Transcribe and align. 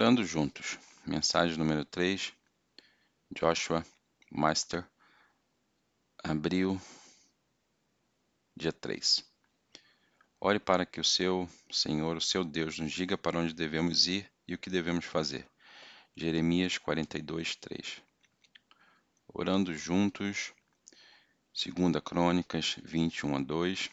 Orando 0.00 0.24
juntos. 0.24 0.78
Mensagem 1.06 1.58
número 1.58 1.84
3. 1.84 2.32
Joshua 3.36 3.84
Master. 4.32 4.82
Abril, 6.24 6.80
dia 8.56 8.72
3. 8.72 9.22
Ore 10.40 10.58
para 10.58 10.86
que 10.86 11.02
o 11.02 11.04
seu 11.04 11.46
Senhor, 11.70 12.16
o 12.16 12.20
seu 12.20 12.46
Deus, 12.46 12.78
nos 12.78 12.90
diga 12.92 13.18
para 13.18 13.38
onde 13.38 13.52
devemos 13.52 14.06
ir 14.06 14.26
e 14.48 14.54
o 14.54 14.58
que 14.58 14.70
devemos 14.70 15.04
fazer. 15.04 15.46
Jeremias 16.16 16.78
42, 16.78 17.56
3. 17.56 18.02
Orando 19.28 19.74
juntos. 19.74 20.54
2 21.52 22.02
Crônicas 22.02 22.76
21 22.82 23.36
a 23.36 23.40
2. 23.40 23.90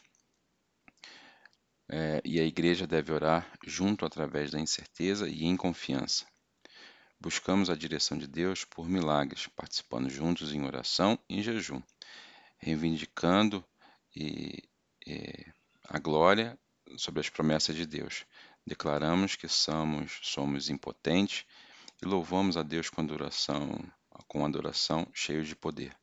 É, 1.89 2.21
e 2.25 2.39
a 2.39 2.43
igreja 2.43 2.85
deve 2.85 3.13
orar 3.13 3.49
junto 3.65 4.05
através 4.05 4.51
da 4.51 4.59
incerteza 4.59 5.29
e 5.29 5.45
em 5.45 5.55
confiança. 5.55 6.25
Buscamos 7.19 7.69
a 7.69 7.75
direção 7.75 8.17
de 8.17 8.27
Deus 8.27 8.65
por 8.65 8.87
milagres, 8.87 9.47
participando 9.47 10.09
juntos 10.09 10.53
em 10.53 10.63
oração 10.63 11.17
e 11.29 11.39
em 11.39 11.41
jejum, 11.41 11.81
reivindicando 12.57 13.65
e, 14.15 14.67
e 15.05 15.45
a 15.85 15.97
glória 15.97 16.59
sobre 16.97 17.21
as 17.21 17.29
promessas 17.29 17.75
de 17.75 17.85
Deus. 17.85 18.25
Declaramos 18.65 19.35
que 19.35 19.47
somos, 19.47 20.19
somos 20.23 20.69
impotentes 20.69 21.45
e 22.01 22.05
louvamos 22.05 22.57
a 22.57 22.63
Deus 22.63 22.89
com 22.89 23.01
adoração, 23.01 23.79
com 24.27 24.45
adoração 24.45 25.07
cheio 25.13 25.43
de 25.43 25.55
poder. 25.55 25.95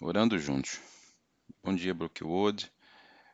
Orando 0.00 0.38
juntos. 0.38 0.93
Bom 1.64 1.74
dia, 1.74 1.94
Brookwood. 1.94 2.70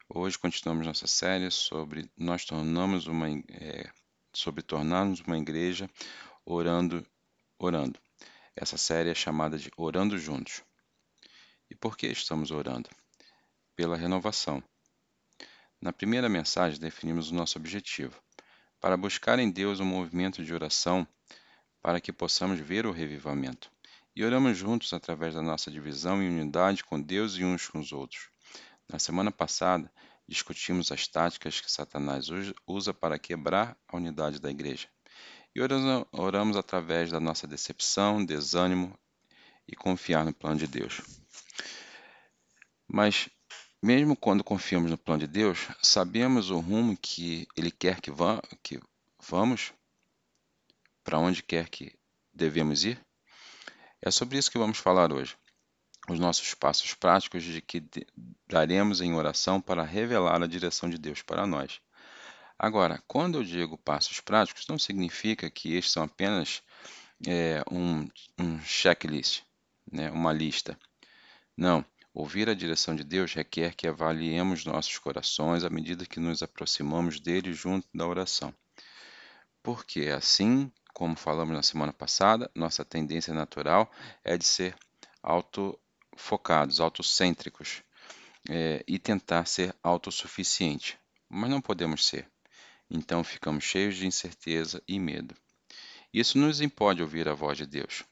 Hoje 0.08 0.38
continuamos 0.38 0.86
nossa 0.86 1.08
série 1.08 1.50
sobre 1.50 2.08
nós 2.16 2.44
tornamos 2.44 3.08
uma 3.08 3.28
é, 3.28 3.90
sobre 4.32 4.62
tornarmos 4.62 5.18
uma 5.22 5.36
igreja 5.36 5.90
orando, 6.44 7.04
orando. 7.58 7.98
Essa 8.54 8.76
série 8.76 9.10
é 9.10 9.16
chamada 9.16 9.58
de 9.58 9.68
Orando 9.76 10.16
Juntos. 10.16 10.62
E 11.68 11.74
por 11.74 11.96
que 11.96 12.06
estamos 12.06 12.52
orando? 12.52 12.88
Pela 13.74 13.96
renovação. 13.96 14.62
Na 15.80 15.92
primeira 15.92 16.28
mensagem 16.28 16.78
definimos 16.78 17.32
o 17.32 17.34
nosso 17.34 17.58
objetivo, 17.58 18.22
para 18.80 18.96
buscar 18.96 19.40
em 19.40 19.50
Deus 19.50 19.80
um 19.80 19.84
movimento 19.84 20.44
de 20.44 20.54
oração 20.54 21.04
para 21.82 22.00
que 22.00 22.12
possamos 22.12 22.60
ver 22.60 22.86
o 22.86 22.92
revivamento 22.92 23.72
e 24.14 24.24
oramos 24.24 24.56
juntos 24.56 24.92
através 24.92 25.34
da 25.34 25.42
nossa 25.42 25.70
divisão 25.70 26.22
e 26.22 26.28
unidade 26.28 26.84
com 26.84 27.00
Deus 27.00 27.36
e 27.36 27.44
uns 27.44 27.68
com 27.68 27.78
os 27.78 27.92
outros. 27.92 28.28
Na 28.88 28.98
semana 28.98 29.30
passada, 29.30 29.90
discutimos 30.26 30.90
as 30.90 31.06
táticas 31.06 31.60
que 31.60 31.70
Satanás 31.70 32.26
usa 32.66 32.92
para 32.92 33.18
quebrar 33.18 33.76
a 33.88 33.96
unidade 33.96 34.40
da 34.40 34.50
igreja. 34.50 34.88
E 35.54 35.60
oramos, 35.60 36.56
através 36.56 37.10
da 37.10 37.18
nossa 37.18 37.46
decepção, 37.46 38.24
desânimo 38.24 38.96
e 39.66 39.74
confiar 39.74 40.24
no 40.24 40.32
plano 40.32 40.56
de 40.56 40.66
Deus. 40.66 41.00
Mas, 42.86 43.28
mesmo 43.82 44.16
quando 44.16 44.44
confiamos 44.44 44.90
no 44.90 44.98
plano 44.98 45.20
de 45.20 45.26
Deus, 45.26 45.68
sabemos 45.82 46.50
o 46.50 46.58
rumo 46.58 46.96
que 46.96 47.46
Ele 47.56 47.70
quer 47.70 48.00
que, 48.00 48.10
vá, 48.10 48.40
que 48.62 48.80
vamos? 49.28 49.72
Para 51.02 51.18
onde 51.18 51.42
quer 51.42 51.68
que 51.68 51.92
devemos 52.32 52.84
ir? 52.84 53.00
É 54.02 54.10
sobre 54.10 54.38
isso 54.38 54.50
que 54.50 54.58
vamos 54.58 54.78
falar 54.78 55.12
hoje. 55.12 55.36
Os 56.08 56.18
nossos 56.18 56.54
passos 56.54 56.94
práticos 56.94 57.42
de 57.44 57.60
que 57.60 57.84
daremos 58.48 59.00
em 59.00 59.14
oração 59.14 59.60
para 59.60 59.84
revelar 59.84 60.42
a 60.42 60.46
direção 60.46 60.88
de 60.88 60.96
Deus 60.96 61.22
para 61.22 61.46
nós. 61.46 61.80
Agora, 62.58 63.02
quando 63.06 63.38
eu 63.38 63.44
digo 63.44 63.78
passos 63.78 64.20
práticos, 64.20 64.66
não 64.68 64.78
significa 64.78 65.50
que 65.50 65.74
estes 65.74 65.92
são 65.92 66.02
apenas 66.02 66.62
é, 67.26 67.62
um, 67.70 68.08
um 68.38 68.60
checklist, 68.62 69.42
né, 69.90 70.10
uma 70.10 70.32
lista. 70.32 70.78
Não. 71.56 71.84
Ouvir 72.12 72.48
a 72.48 72.54
direção 72.54 72.96
de 72.96 73.04
Deus 73.04 73.32
requer 73.32 73.74
que 73.74 73.86
avaliemos 73.86 74.64
nossos 74.64 74.98
corações 74.98 75.62
à 75.62 75.70
medida 75.70 76.04
que 76.04 76.18
nos 76.18 76.42
aproximamos 76.42 77.20
dele 77.20 77.52
junto 77.52 77.86
da 77.94 78.06
oração. 78.06 78.52
Porque 79.62 80.08
assim 80.08 80.72
como 80.94 81.16
falamos 81.16 81.54
na 81.54 81.62
semana 81.62 81.92
passada, 81.92 82.50
nossa 82.54 82.84
tendência 82.84 83.32
natural 83.32 83.90
é 84.24 84.36
de 84.36 84.44
ser 84.44 84.76
autofocados, 85.22 86.80
autocêntricos 86.80 87.82
é, 88.48 88.82
e 88.86 88.98
tentar 88.98 89.44
ser 89.46 89.74
autossuficiente, 89.82 90.98
mas 91.28 91.50
não 91.50 91.60
podemos 91.60 92.06
ser. 92.06 92.28
Então 92.90 93.22
ficamos 93.22 93.64
cheios 93.64 93.96
de 93.96 94.06
incerteza 94.06 94.82
e 94.86 94.98
medo. 94.98 95.34
Isso 96.12 96.38
nos 96.38 96.60
impede 96.60 97.02
ouvir 97.02 97.28
a 97.28 97.34
voz 97.34 97.56
de 97.56 97.66
Deus. 97.66 98.04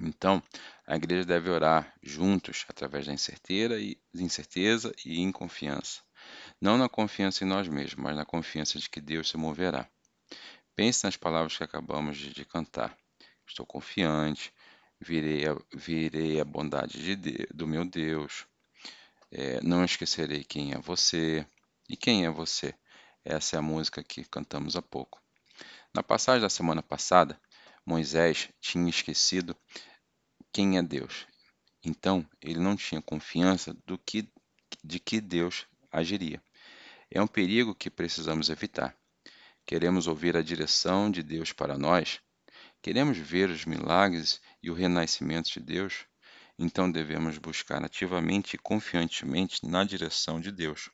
Então, 0.00 0.42
a 0.86 0.96
igreja 0.96 1.24
deve 1.24 1.50
orar 1.50 1.92
juntos 2.02 2.64
através 2.68 3.06
da 3.06 3.12
incerteza 3.12 3.78
e, 3.78 4.00
incerteza 4.14 4.92
e 5.04 5.20
em 5.20 5.30
confiança. 5.32 6.00
Não 6.60 6.78
na 6.78 6.88
confiança 6.88 7.44
em 7.44 7.46
nós 7.46 7.68
mesmos, 7.68 7.96
mas 7.96 8.16
na 8.16 8.24
confiança 8.24 8.78
de 8.78 8.88
que 8.88 9.00
Deus 9.00 9.28
se 9.28 9.36
moverá. 9.36 9.88
Pense 10.78 11.02
nas 11.02 11.16
palavras 11.16 11.56
que 11.56 11.64
acabamos 11.64 12.16
de, 12.16 12.32
de 12.32 12.44
cantar. 12.44 12.96
Estou 13.44 13.66
confiante, 13.66 14.54
virei 15.00 15.44
a, 15.44 15.56
virei 15.74 16.40
a 16.40 16.44
bondade 16.44 17.02
de, 17.02 17.16
de, 17.16 17.48
do 17.52 17.66
meu 17.66 17.84
Deus. 17.84 18.46
É, 19.28 19.60
não 19.60 19.84
esquecerei 19.84 20.44
quem 20.44 20.74
é 20.74 20.78
você. 20.78 21.44
E 21.88 21.96
quem 21.96 22.26
é 22.26 22.30
você? 22.30 22.72
Essa 23.24 23.56
é 23.56 23.58
a 23.58 23.62
música 23.62 24.04
que 24.04 24.22
cantamos 24.22 24.76
há 24.76 24.80
pouco. 24.80 25.20
Na 25.92 26.00
passagem 26.00 26.42
da 26.42 26.48
semana 26.48 26.80
passada, 26.80 27.40
Moisés 27.84 28.48
tinha 28.60 28.88
esquecido 28.88 29.56
quem 30.52 30.78
é 30.78 30.82
Deus. 30.82 31.26
Então, 31.84 32.24
ele 32.40 32.60
não 32.60 32.76
tinha 32.76 33.02
confiança 33.02 33.76
do 33.84 33.98
que, 33.98 34.30
de 34.84 35.00
que 35.00 35.20
Deus 35.20 35.66
agiria. 35.90 36.40
É 37.10 37.20
um 37.20 37.26
perigo 37.26 37.74
que 37.74 37.90
precisamos 37.90 38.48
evitar. 38.48 38.96
Queremos 39.68 40.06
ouvir 40.06 40.34
a 40.34 40.40
direção 40.40 41.10
de 41.10 41.22
Deus 41.22 41.52
para 41.52 41.76
nós? 41.76 42.20
Queremos 42.80 43.18
ver 43.18 43.50
os 43.50 43.66
milagres 43.66 44.40
e 44.62 44.70
o 44.70 44.74
renascimento 44.74 45.50
de 45.50 45.60
Deus? 45.60 46.06
Então 46.58 46.90
devemos 46.90 47.36
buscar 47.36 47.84
ativamente 47.84 48.54
e 48.54 48.58
confiantemente 48.58 49.66
na 49.66 49.84
direção 49.84 50.40
de 50.40 50.50
Deus. 50.50 50.88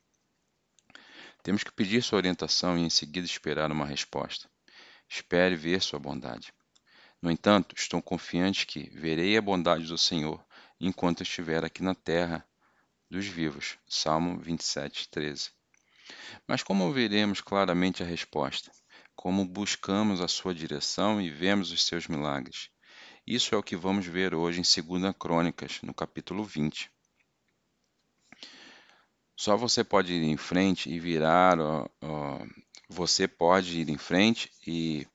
Temos 1.41 1.63
que 1.63 1.71
pedir 1.71 2.03
sua 2.03 2.17
orientação 2.17 2.77
e 2.77 2.81
em 2.81 2.89
seguida 2.89 3.25
esperar 3.25 3.71
uma 3.71 3.85
resposta. 3.85 4.49
Espere 5.07 5.55
ver 5.55 5.81
sua 5.81 5.97
bondade. 5.97 6.51
No 7.21 7.31
entanto, 7.31 7.73
estou 7.77 8.01
confiante 8.01 8.67
que 8.67 8.89
verei 8.89 9.37
a 9.37 9.41
bondade 9.41 9.85
do 9.85 9.97
Senhor 9.97 10.45
enquanto 10.81 11.23
estiver 11.23 11.63
aqui 11.63 11.81
na 11.81 11.95
terra 11.95 12.45
dos 13.09 13.25
vivos. 13.25 13.77
Salmo 13.87 14.37
27, 14.37 15.07
13. 15.07 15.54
Mas 16.47 16.61
como 16.63 16.91
veremos 16.91 17.41
claramente 17.41 18.03
a 18.03 18.05
resposta? 18.05 18.71
Como 19.15 19.45
buscamos 19.45 20.21
a 20.21 20.27
sua 20.27 20.53
direção 20.53 21.21
e 21.21 21.29
vemos 21.29 21.71
os 21.71 21.85
seus 21.85 22.07
milagres? 22.07 22.69
Isso 23.25 23.55
é 23.55 23.57
o 23.57 23.63
que 23.63 23.75
vamos 23.75 24.05
ver 24.05 24.35
hoje 24.35 24.59
em 24.59 24.83
2 24.83 25.15
Crônicas, 25.17 25.79
no 25.81 25.93
capítulo 25.93 26.43
20. 26.43 26.91
Só 29.35 29.57
você 29.57 29.83
pode 29.83 30.13
ir 30.13 30.23
em 30.23 30.37
frente 30.37 30.89
e 30.89 30.99
virar, 30.99 31.59
ó, 31.59 31.89
ó, 32.01 32.39
você 32.87 33.27
pode 33.27 33.81
ir 33.81 33.89
em 33.89 33.97
frente 33.97 34.51
e, 34.65 35.07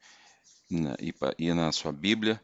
ir 1.38 1.54
na 1.54 1.72
sua 1.72 1.92
Bíblia, 1.92 2.42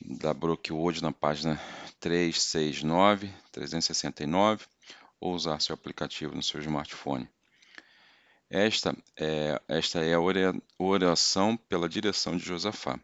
da 0.00 0.34
Brookwood 0.34 1.02
na 1.02 1.12
página 1.12 1.60
369, 2.00 3.32
369, 3.52 4.66
ou 5.20 5.34
usar 5.34 5.60
seu 5.60 5.74
aplicativo 5.74 6.34
no 6.34 6.42
seu 6.42 6.60
smartphone. 6.60 7.28
Esta 8.48 8.96
é, 9.16 9.60
esta 9.66 10.04
é 10.04 10.14
a 10.14 10.20
oração 10.78 11.56
pela 11.56 11.88
direção 11.88 12.36
de 12.36 12.44
Josafá. 12.44 13.00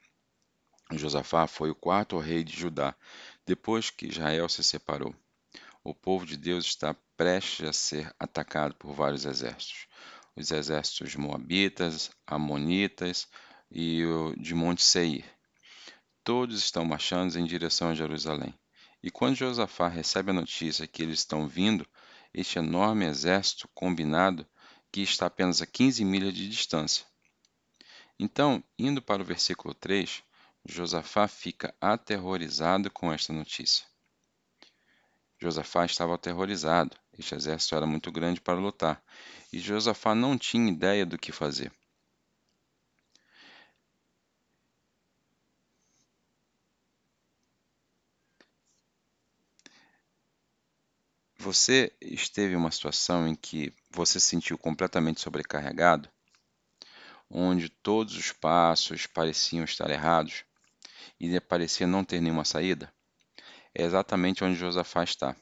Josafá 0.93 1.49
foi 1.49 1.71
o 1.71 1.75
quarto 1.75 2.17
rei 2.19 2.45
de 2.45 2.57
Judá, 2.57 2.95
depois 3.45 3.91
que 3.91 4.07
Israel 4.07 4.49
se 4.49 4.63
separou. 4.63 5.15
O 5.83 5.93
povo 5.93 6.25
de 6.25 6.37
Deus 6.37 6.67
está 6.67 6.95
prestes 7.17 7.69
a 7.69 7.73
ser 7.73 8.15
atacado 8.21 8.77
por 8.77 8.95
vários 8.95 9.25
exércitos. 9.25 9.89
Os 10.37 10.53
exércitos 10.53 11.17
moabitas, 11.17 12.13
amonitas 12.25 13.27
e 13.69 14.05
o 14.05 14.37
de 14.37 14.55
Monte 14.55 14.83
Seir. 14.83 15.25
Todos 16.23 16.57
estão 16.59 16.85
marchando 16.85 17.37
em 17.37 17.45
direção 17.45 17.89
a 17.89 17.95
Jerusalém. 17.95 18.55
E 19.03 19.11
quando 19.11 19.35
Josafá 19.35 19.89
recebe 19.89 20.31
a 20.31 20.35
notícia 20.35 20.87
que 20.87 21.03
eles 21.03 21.19
estão 21.19 21.49
vindo, 21.49 21.85
este 22.33 22.61
enorme 22.61 23.07
exército 23.07 23.69
combinado 23.75 24.47
que 24.93 25.01
está 25.01 25.27
apenas 25.27 25.63
a 25.63 25.67
15 25.67 26.05
milhas 26.05 26.35
de 26.35 26.47
distância. 26.49 27.07
Então, 28.19 28.63
indo 28.79 29.01
para 29.01 29.23
o 29.23 29.25
versículo 29.25 29.75
3, 29.75 30.23
Josafá 30.65 31.27
fica 31.27 31.75
aterrorizado 31.81 32.91
com 32.91 33.13
esta 33.13 33.33
notícia. 33.33 33.87
Josafá 35.41 35.85
estava 35.87 36.15
aterrorizado. 36.15 36.97
Este 37.19 37.35
exército 37.35 37.75
era 37.75 37.87
muito 37.87 38.13
grande 38.13 38.41
para 38.41 38.61
lutar, 38.61 39.03
e 39.53 39.59
Josafá 39.59 40.15
não 40.15 40.39
tinha 40.39 40.71
ideia 40.71 41.05
do 41.05 41.19
que 41.19 41.33
fazer. 41.33 41.73
Você 51.53 51.93
esteve 52.01 52.55
em 52.55 52.57
uma 52.57 52.71
situação 52.71 53.29
em 53.29 53.35
que 53.35 53.75
você 53.91 54.19
se 54.19 54.27
sentiu 54.27 54.57
completamente 54.57 55.21
sobrecarregado, 55.21 56.09
onde 57.29 57.69
todos 57.69 58.17
os 58.17 58.33
passos 58.33 59.07
pareciam 59.07 59.63
estar 59.63 59.91
errados 59.91 60.47
e 61.21 61.39
parecia 61.41 61.87
não 61.87 62.07
ter 62.07 62.23
nenhuma 62.23 62.47
saída? 62.47 62.91
É 63.75 63.83
exatamente 63.83 64.43
onde 64.43 64.59
Josafá 64.59 65.05
está. 65.05 65.37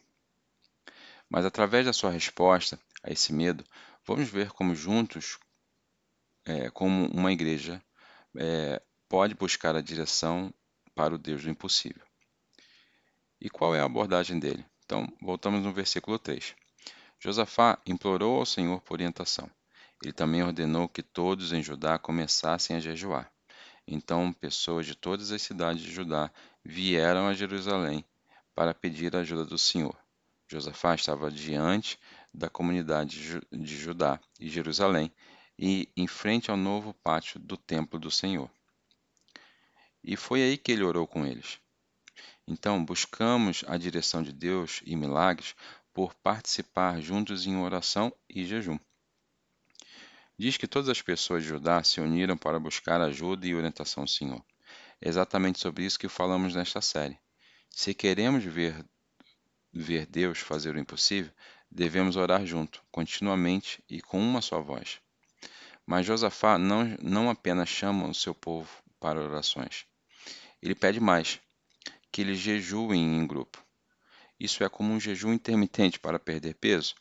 Mas 1.28 1.44
através 1.44 1.86
da 1.86 1.92
sua 1.92 2.10
resposta 2.10 2.76
a 3.04 3.12
esse 3.12 3.32
medo, 3.32 3.64
vamos 4.04 4.28
ver 4.28 4.50
como 4.50 4.74
juntos, 4.74 5.38
é, 6.44 6.70
como 6.70 7.06
uma 7.12 7.30
igreja 7.30 7.80
é, 8.36 8.82
pode 9.08 9.36
buscar 9.36 9.76
a 9.76 9.80
direção 9.80 10.52
para 10.92 11.14
o 11.14 11.18
Deus 11.18 11.44
do 11.44 11.50
impossível. 11.50 12.02
E 13.40 13.48
qual 13.48 13.76
é 13.76 13.80
a 13.80 13.84
abordagem 13.84 14.40
dele? 14.40 14.68
Então, 14.90 15.06
voltamos 15.22 15.62
no 15.62 15.72
versículo 15.72 16.18
3. 16.18 16.52
Josafá 17.20 17.78
implorou 17.86 18.40
ao 18.40 18.44
Senhor 18.44 18.80
por 18.80 18.94
orientação. 18.94 19.48
Ele 20.02 20.12
também 20.12 20.42
ordenou 20.42 20.88
que 20.88 21.00
todos 21.00 21.52
em 21.52 21.62
Judá 21.62 21.96
começassem 21.96 22.74
a 22.74 22.80
jejuar. 22.80 23.32
Então, 23.86 24.32
pessoas 24.32 24.84
de 24.86 24.96
todas 24.96 25.30
as 25.30 25.42
cidades 25.42 25.80
de 25.80 25.92
Judá 25.92 26.28
vieram 26.64 27.28
a 27.28 27.34
Jerusalém 27.34 28.04
para 28.52 28.74
pedir 28.74 29.14
a 29.14 29.20
ajuda 29.20 29.44
do 29.44 29.56
Senhor. 29.56 29.96
Josafá 30.48 30.96
estava 30.96 31.30
diante 31.30 31.96
da 32.34 32.50
comunidade 32.50 33.40
de 33.48 33.76
Judá 33.76 34.18
e 34.40 34.48
Jerusalém 34.48 35.12
e 35.56 35.88
em 35.96 36.08
frente 36.08 36.50
ao 36.50 36.56
novo 36.56 36.92
pátio 36.94 37.38
do 37.38 37.56
templo 37.56 37.96
do 37.96 38.10
Senhor. 38.10 38.50
E 40.02 40.16
foi 40.16 40.42
aí 40.42 40.58
que 40.58 40.72
ele 40.72 40.82
orou 40.82 41.06
com 41.06 41.24
eles. 41.24 41.60
Então, 42.50 42.84
buscamos 42.84 43.62
a 43.68 43.76
direção 43.76 44.24
de 44.24 44.32
Deus 44.32 44.82
e 44.84 44.96
milagres 44.96 45.54
por 45.94 46.12
participar 46.16 47.00
juntos 47.00 47.46
em 47.46 47.56
oração 47.56 48.12
e 48.28 48.44
jejum. 48.44 48.76
Diz 50.36 50.56
que 50.56 50.66
todas 50.66 50.88
as 50.88 51.00
pessoas 51.00 51.44
de 51.44 51.48
Judá 51.48 51.80
se 51.84 52.00
uniram 52.00 52.36
para 52.36 52.58
buscar 52.58 53.00
ajuda 53.00 53.46
e 53.46 53.54
orientação 53.54 54.02
do 54.02 54.10
Senhor. 54.10 54.44
É 55.00 55.08
exatamente 55.08 55.60
sobre 55.60 55.84
isso 55.84 55.96
que 55.96 56.08
falamos 56.08 56.52
nesta 56.52 56.80
série. 56.80 57.16
Se 57.70 57.94
queremos 57.94 58.42
ver 58.42 58.84
ver 59.72 60.04
Deus 60.06 60.40
fazer 60.40 60.74
o 60.74 60.80
impossível, 60.80 61.32
devemos 61.70 62.16
orar 62.16 62.44
junto, 62.44 62.82
continuamente 62.90 63.80
e 63.88 64.02
com 64.02 64.20
uma 64.20 64.42
só 64.42 64.60
voz. 64.60 64.98
Mas 65.86 66.04
Josafá 66.04 66.58
não, 66.58 66.96
não 67.00 67.30
apenas 67.30 67.68
chama 67.68 68.08
o 68.08 68.14
seu 68.14 68.34
povo 68.34 68.68
para 68.98 69.20
orações. 69.20 69.86
Ele 70.60 70.74
pede 70.74 70.98
mais, 70.98 71.40
que 72.10 72.20
eles 72.20 72.38
jejuem 72.38 73.18
em 73.18 73.26
grupo. 73.26 73.64
Isso 74.38 74.64
é 74.64 74.68
como 74.68 74.92
um 74.92 75.00
jejum 75.00 75.32
intermitente 75.32 75.98
para 75.98 76.18
perder 76.18 76.54
peso? 76.54 76.94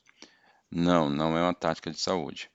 Não, 0.69 1.09
não 1.09 1.37
é 1.37 1.41
uma 1.41 1.53
tática 1.53 1.89
de 1.89 1.99
saúde. 1.99 2.51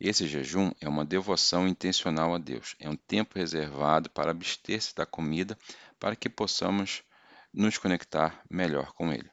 Esse 0.00 0.26
jejum 0.26 0.72
é 0.80 0.88
uma 0.88 1.04
devoção 1.04 1.68
intencional 1.68 2.34
a 2.34 2.38
Deus. 2.38 2.74
É 2.80 2.90
um 2.90 2.96
tempo 2.96 3.38
reservado 3.38 4.10
para 4.10 4.32
abster-se 4.32 4.94
da 4.94 5.06
comida 5.06 5.56
para 6.00 6.16
que 6.16 6.28
possamos 6.28 7.02
nos 7.52 7.78
conectar 7.78 8.42
melhor 8.50 8.92
com 8.92 9.12
Ele. 9.12 9.30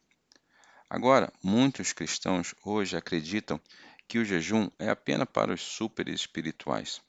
Agora, 0.90 1.34
muitos 1.44 1.94
cristãos 1.94 2.54
hoje 2.64 2.96
acreditam 2.96 3.60
que 4.08 4.20
o 4.20 4.26
jejum 4.26 4.70
é 4.78 4.90
apenas 4.90 5.28
para 5.32 5.54
os 5.54 5.62
super 5.62 6.08
espirituais. 6.10 7.02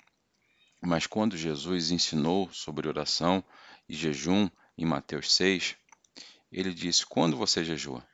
Mas 0.81 1.07
quando 1.07 1.37
Jesus 1.37 1.91
ensinou 1.91 2.49
sobre 2.53 2.89
oração 2.89 3.45
e 3.89 3.95
jejum 3.95 4.49
em 4.77 4.85
Mateus 4.85 5.35
6, 5.35 5.77
ele 6.51 6.73
disse: 6.73 7.07
Quando 7.07 7.37
você 7.37 7.65
jejua? 7.65 8.07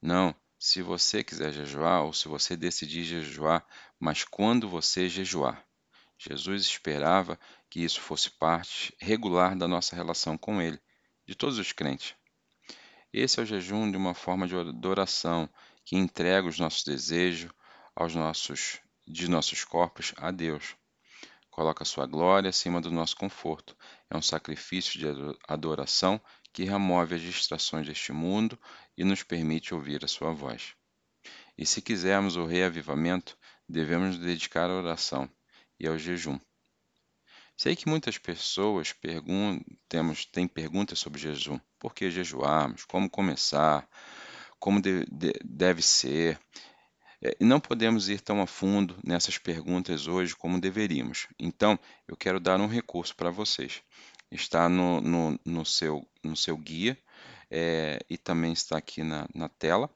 Não, 0.00 0.34
se 0.58 0.82
você 0.82 1.24
quiser 1.24 1.52
jejuar 1.52 2.04
ou 2.04 2.12
se 2.12 2.28
você 2.28 2.56
decidir 2.56 3.04
jejuar, 3.04 3.66
mas 3.98 4.24
quando 4.24 4.68
você 4.68 5.08
jejuar. 5.08 5.64
Jesus 6.18 6.64
esperava 6.64 7.38
que 7.70 7.82
isso 7.82 8.00
fosse 8.00 8.30
parte 8.30 8.94
regular 9.00 9.56
da 9.56 9.66
nossa 9.66 9.96
relação 9.96 10.36
com 10.36 10.60
Ele, 10.60 10.78
de 11.26 11.34
todos 11.34 11.58
os 11.58 11.72
crentes. 11.72 12.14
Esse 13.12 13.40
é 13.40 13.42
o 13.42 13.46
jejum 13.46 13.90
de 13.90 13.96
uma 13.96 14.12
forma 14.12 14.46
de 14.46 14.54
adoração 14.54 15.48
que 15.84 15.96
entrega 15.96 16.46
os 16.46 16.58
nossos 16.58 16.84
desejos 16.84 17.50
aos 17.96 18.14
nossos, 18.14 18.80
de 19.06 19.28
nossos 19.28 19.64
corpos 19.64 20.12
a 20.16 20.30
Deus. 20.30 20.76
Coloca 21.50 21.84
sua 21.84 22.06
glória 22.06 22.50
acima 22.50 22.80
do 22.80 22.90
nosso 22.90 23.16
conforto. 23.16 23.76
É 24.10 24.16
um 24.16 24.22
sacrifício 24.22 24.98
de 24.98 25.06
adoração 25.46 26.20
que 26.52 26.64
remove 26.64 27.14
as 27.14 27.20
distrações 27.20 27.86
deste 27.86 28.12
mundo 28.12 28.58
e 28.96 29.04
nos 29.04 29.22
permite 29.22 29.72
ouvir 29.72 30.04
a 30.04 30.08
sua 30.08 30.32
voz. 30.32 30.74
E 31.56 31.64
se 31.64 31.80
quisermos 31.80 32.36
o 32.36 32.44
reavivamento, 32.44 33.38
devemos 33.68 34.16
nos 34.16 34.18
dedicar 34.18 34.68
à 34.68 34.74
oração 34.74 35.30
e 35.78 35.86
ao 35.86 35.96
jejum. 35.96 36.40
Sei 37.56 37.76
que 37.76 37.88
muitas 37.88 38.16
pessoas 38.16 38.94
temos, 39.88 40.24
têm 40.24 40.48
perguntas 40.48 40.98
sobre 40.98 41.20
jejum. 41.20 41.60
Por 41.78 41.94
que 41.94 42.10
jejuarmos? 42.10 42.84
Como 42.86 43.08
começar? 43.08 43.86
Como 44.58 44.80
de, 44.80 45.04
de, 45.04 45.32
deve 45.44 45.82
ser? 45.82 46.40
É, 47.22 47.36
e 47.38 47.44
não 47.44 47.60
podemos 47.60 48.08
ir 48.08 48.20
tão 48.20 48.40
a 48.40 48.46
fundo 48.46 48.98
nessas 49.04 49.36
perguntas 49.36 50.06
hoje 50.06 50.34
como 50.34 50.58
deveríamos. 50.58 51.28
Então, 51.38 51.78
eu 52.08 52.16
quero 52.16 52.40
dar 52.40 52.58
um 52.58 52.66
recurso 52.66 53.14
para 53.14 53.30
vocês. 53.30 53.82
Está 54.30 54.68
no, 54.68 55.00
no, 55.00 55.40
no, 55.44 55.64
seu, 55.64 56.06
no 56.22 56.36
seu 56.36 56.56
guia 56.56 56.96
é, 57.50 57.98
e 58.08 58.16
também 58.16 58.52
está 58.52 58.78
aqui 58.78 59.02
na, 59.02 59.26
na 59.34 59.48
tela. 59.48 59.90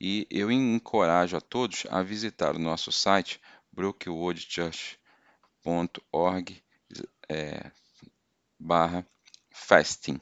E 0.00 0.26
eu 0.30 0.50
encorajo 0.50 1.36
a 1.36 1.40
todos 1.40 1.86
a 1.90 2.02
visitar 2.02 2.56
o 2.56 2.58
nosso 2.58 2.90
site 2.92 3.40
brookwoodchurch.org 3.72 6.62
é, 7.28 7.70
barra 8.58 9.06
fasting. 9.50 10.20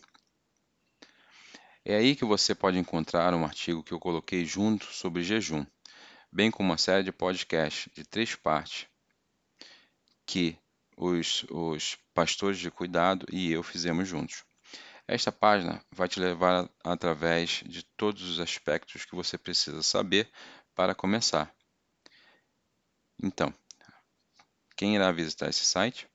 É 1.84 1.96
aí 1.96 2.14
que 2.14 2.24
você 2.24 2.54
pode 2.54 2.78
encontrar 2.78 3.34
um 3.34 3.44
artigo 3.44 3.82
que 3.82 3.92
eu 3.92 3.98
coloquei 3.98 4.44
junto 4.44 4.84
sobre 4.86 5.24
jejum, 5.24 5.66
bem 6.30 6.50
como 6.50 6.68
uma 6.68 6.76
série 6.76 7.02
de 7.02 7.10
podcasts 7.10 7.90
de 7.94 8.04
três 8.04 8.34
partes 8.34 8.86
que 10.26 10.58
os, 10.98 11.46
os 11.48 11.96
pastores 12.12 12.58
de 12.58 12.70
cuidado 12.70 13.24
e 13.32 13.52
eu 13.52 13.62
fizemos 13.62 14.08
juntos. 14.08 14.44
Esta 15.06 15.32
página 15.32 15.82
vai 15.90 16.08
te 16.08 16.20
levar 16.20 16.68
através 16.84 17.62
de 17.64 17.82
todos 17.96 18.22
os 18.22 18.40
aspectos 18.40 19.04
que 19.04 19.14
você 19.14 19.38
precisa 19.38 19.82
saber 19.82 20.30
para 20.74 20.94
começar. 20.94 21.54
Então, 23.22 23.54
quem 24.76 24.96
irá 24.96 25.10
visitar 25.10 25.48
esse 25.48 25.64
site? 25.64 26.08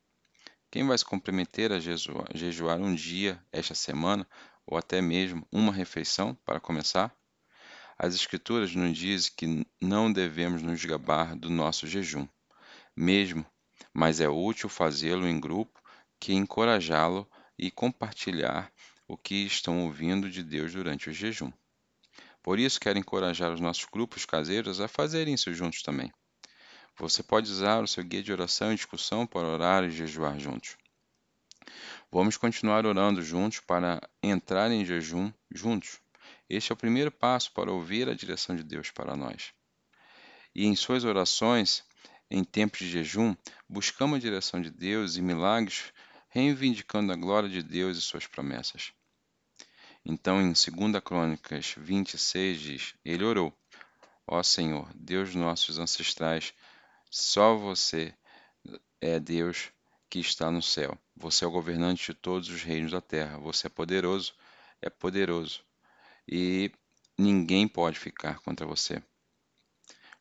Quem 0.70 0.86
vai 0.86 0.98
se 0.98 1.06
comprometer 1.06 1.72
a 1.72 1.80
jejuar 1.80 2.80
um 2.80 2.94
dia 2.94 3.44
esta 3.52 3.76
semana, 3.76 4.28
ou 4.66 4.78
até 4.78 5.02
mesmo 5.02 5.48
uma 5.52 5.72
refeição 5.72 6.36
para 6.46 6.60
começar? 6.60 7.16
As 7.98 8.16
Escrituras 8.16 8.74
nos 8.74 8.98
dizem 8.98 9.32
que 9.36 9.68
não 9.82 10.12
devemos 10.12 10.62
nos 10.62 10.84
gabar 10.84 11.36
do 11.36 11.50
nosso 11.50 11.88
jejum, 11.88 12.28
mesmo, 12.96 13.46
mas 13.94 14.20
é 14.20 14.30
útil 14.30 14.70
fazê-lo 14.70 15.28
em 15.28 15.40
grupo 15.40 15.82
que 16.20 16.34
encorajá-lo 16.34 17.30
e 17.58 17.70
compartilhar 17.70 18.72
o 19.08 19.18
que 19.18 19.46
estão 19.46 19.84
ouvindo 19.86 20.30
de 20.30 20.44
Deus 20.44 20.74
durante 20.74 21.10
o 21.10 21.14
jejum. 21.14 21.52
Por 22.42 22.60
isso, 22.60 22.80
quero 22.80 23.00
encorajar 23.00 23.52
os 23.52 23.60
nossos 23.60 23.86
grupos 23.86 24.26
caseiros 24.26 24.82
a 24.82 24.88
fazerem 24.88 25.34
isso 25.34 25.54
juntos 25.54 25.82
também. 25.82 26.12
Você 26.98 27.24
pode 27.24 27.50
usar 27.50 27.82
o 27.82 27.88
seu 27.88 28.04
guia 28.04 28.22
de 28.22 28.32
oração 28.32 28.72
e 28.72 28.76
discussão 28.76 29.26
para 29.26 29.48
orar 29.48 29.84
e 29.84 29.90
jejuar 29.90 30.40
juntos. 30.40 30.78
Vamos 32.12 32.38
continuar 32.38 32.86
orando 32.86 33.24
juntos 33.24 33.60
para 33.60 34.00
entrar 34.22 34.70
em 34.72 34.86
jejum 34.86 35.32
juntos. 35.52 36.00
Este 36.50 36.72
é 36.72 36.74
o 36.74 36.78
primeiro 36.78 37.12
passo 37.12 37.52
para 37.54 37.72
ouvir 37.72 38.08
a 38.08 38.14
direção 38.14 38.56
de 38.56 38.64
Deus 38.64 38.92
para 38.92 39.16
nós. 39.16 39.54
E 40.54 40.68
em 40.68 40.76
suas 40.76 41.04
orações, 41.04 41.84
em 42.34 42.44
tempos 42.44 42.80
de 42.80 42.90
jejum, 42.90 43.36
buscamos 43.70 44.18
a 44.18 44.20
direção 44.20 44.60
de 44.60 44.72
Deus 44.72 45.18
e 45.18 45.22
milagres, 45.22 45.94
reivindicando 46.30 47.14
a 47.14 47.16
glória 47.16 47.48
de 47.48 47.62
Deus 47.62 47.96
e 47.96 48.02
suas 48.02 48.26
promessas. 48.26 48.92
Então, 50.04 50.42
em 50.42 50.52
2 50.52 51.04
Crônicas 51.04 51.76
26 51.78 52.60
diz: 52.60 52.96
Ele 53.06 53.24
orou: 53.24 53.56
Ó 54.26 54.42
Senhor, 54.42 54.92
Deus 54.96 55.36
nossos 55.36 55.78
ancestrais, 55.78 56.56
só 57.08 57.56
você 57.56 58.12
é 59.00 59.20
Deus 59.20 59.70
que 60.10 60.20
está 60.20 60.50
no 60.50 60.62
céu. 60.62 60.98
Você 61.16 61.46
é 61.46 61.48
o 61.48 61.52
governante 61.52 62.12
de 62.12 62.18
todos 62.18 62.50
os 62.50 62.64
reinos 62.64 62.92
da 62.92 63.02
terra. 63.02 63.38
Você 63.38 63.68
é 63.68 63.70
poderoso, 63.70 64.34
é 64.82 64.90
poderoso. 64.90 65.64
E 66.28 66.72
ninguém 67.16 67.68
pode 67.68 68.00
ficar 68.00 68.40
contra 68.40 68.66
você. 68.66 69.04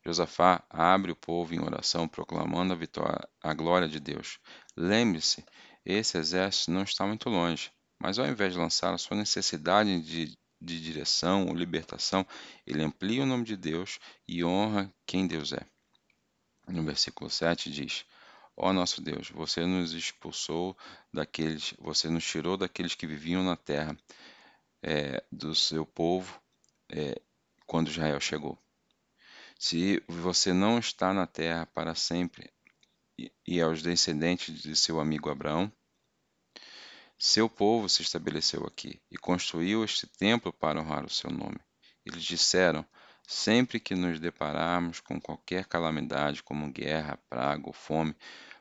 Josafá 0.05 0.65
abre 0.69 1.13
o 1.13 1.17
povo 1.17 1.55
em 1.55 1.61
oração, 1.61 2.09
proclamando 2.09 2.73
a 2.73 2.77
vitória, 2.77 3.29
a 3.41 3.55
glória 3.55 3.89
de 3.89 4.01
Deus. 4.01 4.39
Lembre-se, 4.77 5.45
esse 5.85 6.19
exército 6.19 6.71
não 6.73 6.83
está 6.83 7.07
muito 7.07 7.29
longe, 7.29 7.71
mas 7.99 8.19
ao 8.19 8.27
invés 8.27 8.53
de 8.53 8.59
lançar 8.59 8.93
a 8.93 8.99
sua 8.99 9.17
necessidade 9.17 10.01
de, 10.01 10.37
de 10.61 10.81
direção 10.81 11.47
ou 11.47 11.55
libertação, 11.55 12.27
ele 12.67 12.83
amplia 12.83 13.23
o 13.23 13.27
nome 13.27 13.45
de 13.45 13.57
Deus 13.57 14.01
e 14.27 14.45
honra 14.45 14.93
quem 15.07 15.27
Deus 15.27 15.53
é. 15.53 15.65
No 16.67 16.85
versículo 16.85 17.31
7 17.31 17.71
diz: 17.71 18.05
Ó 18.57 18.73
nosso 18.73 19.01
Deus, 19.01 19.31
você 19.31 19.65
nos 19.65 19.93
expulsou 19.93 20.77
daqueles, 21.13 21.75
você 21.79 22.09
nos 22.09 22.25
tirou 22.25 22.57
daqueles 22.57 22.95
que 22.95 23.07
viviam 23.07 23.43
na 23.43 23.57
terra 23.57 23.97
é, 24.83 25.23
do 25.31 25.55
seu 25.55 25.87
povo 25.87 26.41
é, 26.89 27.21
quando 27.67 27.89
Israel 27.89 28.21
chegou. 28.21 28.59
Se 29.65 30.03
você 30.09 30.53
não 30.53 30.81
está 30.81 31.15
na 31.15 31.25
terra 31.25 31.67
para 31.67 31.95
sempre 31.95 32.53
e 33.47 33.61
aos 33.61 33.81
descendentes 33.81 34.61
de 34.61 34.75
seu 34.75 34.99
amigo 34.99 35.31
Abraão, 35.31 35.73
seu 37.17 37.49
povo 37.49 37.89
se 37.89 38.03
estabeleceu 38.03 38.67
aqui 38.67 39.01
e 39.09 39.17
construiu 39.17 39.85
este 39.85 40.09
templo 40.09 40.53
para 40.53 40.81
honrar 40.81 41.05
o 41.05 41.09
seu 41.09 41.31
nome. 41.31 41.61
Eles 42.05 42.25
disseram: 42.25 42.85
Sempre 43.25 43.79
que 43.79 43.95
nos 43.95 44.19
depararmos 44.19 44.99
com 44.99 45.21
qualquer 45.21 45.67
calamidade, 45.67 46.43
como 46.43 46.73
guerra, 46.73 47.21
praga 47.31 47.63
ou 47.65 47.73
fome, 47.73 48.17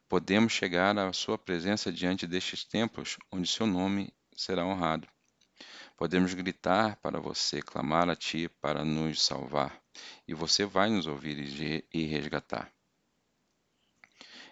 podemos 0.07 0.53
chegar 0.53 0.95
à 0.99 1.11
sua 1.11 1.35
presença 1.35 1.91
diante 1.91 2.27
destes 2.27 2.63
templos, 2.63 3.17
onde 3.31 3.49
seu 3.49 3.65
nome 3.65 4.13
será 4.37 4.63
honrado. 4.63 5.07
Podemos 5.97 6.31
gritar 6.35 6.97
para 6.97 7.19
você, 7.19 7.59
clamar 7.59 8.07
a 8.07 8.15
Ti 8.15 8.47
para 8.61 8.85
nos 8.85 9.19
salvar, 9.23 9.80
e 10.27 10.33
você 10.33 10.65
vai 10.65 10.89
nos 10.89 11.07
ouvir 11.07 11.85
e 11.93 12.05
resgatar. 12.05 12.71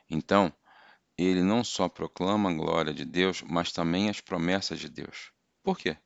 Então, 0.09 0.53
ele 1.17 1.43
não 1.43 1.63
só 1.63 1.89
proclama 1.89 2.49
a 2.49 2.53
glória 2.53 2.93
de 2.93 3.05
Deus, 3.05 3.41
mas 3.41 3.71
também 3.71 4.09
as 4.09 4.21
promessas 4.21 4.79
de 4.79 4.89
Deus. 4.89 5.31
Por 5.61 5.77
quê? 5.77 5.97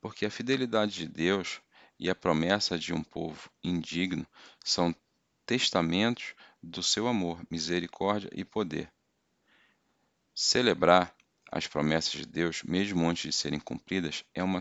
Porque 0.00 0.26
a 0.26 0.30
fidelidade 0.30 0.92
de 0.92 1.08
Deus 1.08 1.60
e 1.98 2.10
a 2.10 2.14
promessa 2.14 2.78
de 2.78 2.92
um 2.92 3.02
povo 3.02 3.50
indigno 3.62 4.26
são 4.64 4.94
testamentos 5.46 6.34
do 6.62 6.82
seu 6.82 7.08
amor, 7.08 7.40
misericórdia 7.50 8.30
e 8.32 8.44
poder. 8.44 8.92
Celebrar 10.34 11.14
as 11.50 11.66
promessas 11.66 12.12
de 12.12 12.26
Deus, 12.26 12.62
mesmo 12.62 13.08
antes 13.08 13.22
de 13.22 13.32
serem 13.32 13.58
cumpridas, 13.58 14.24
é 14.34 14.42
uma 14.42 14.60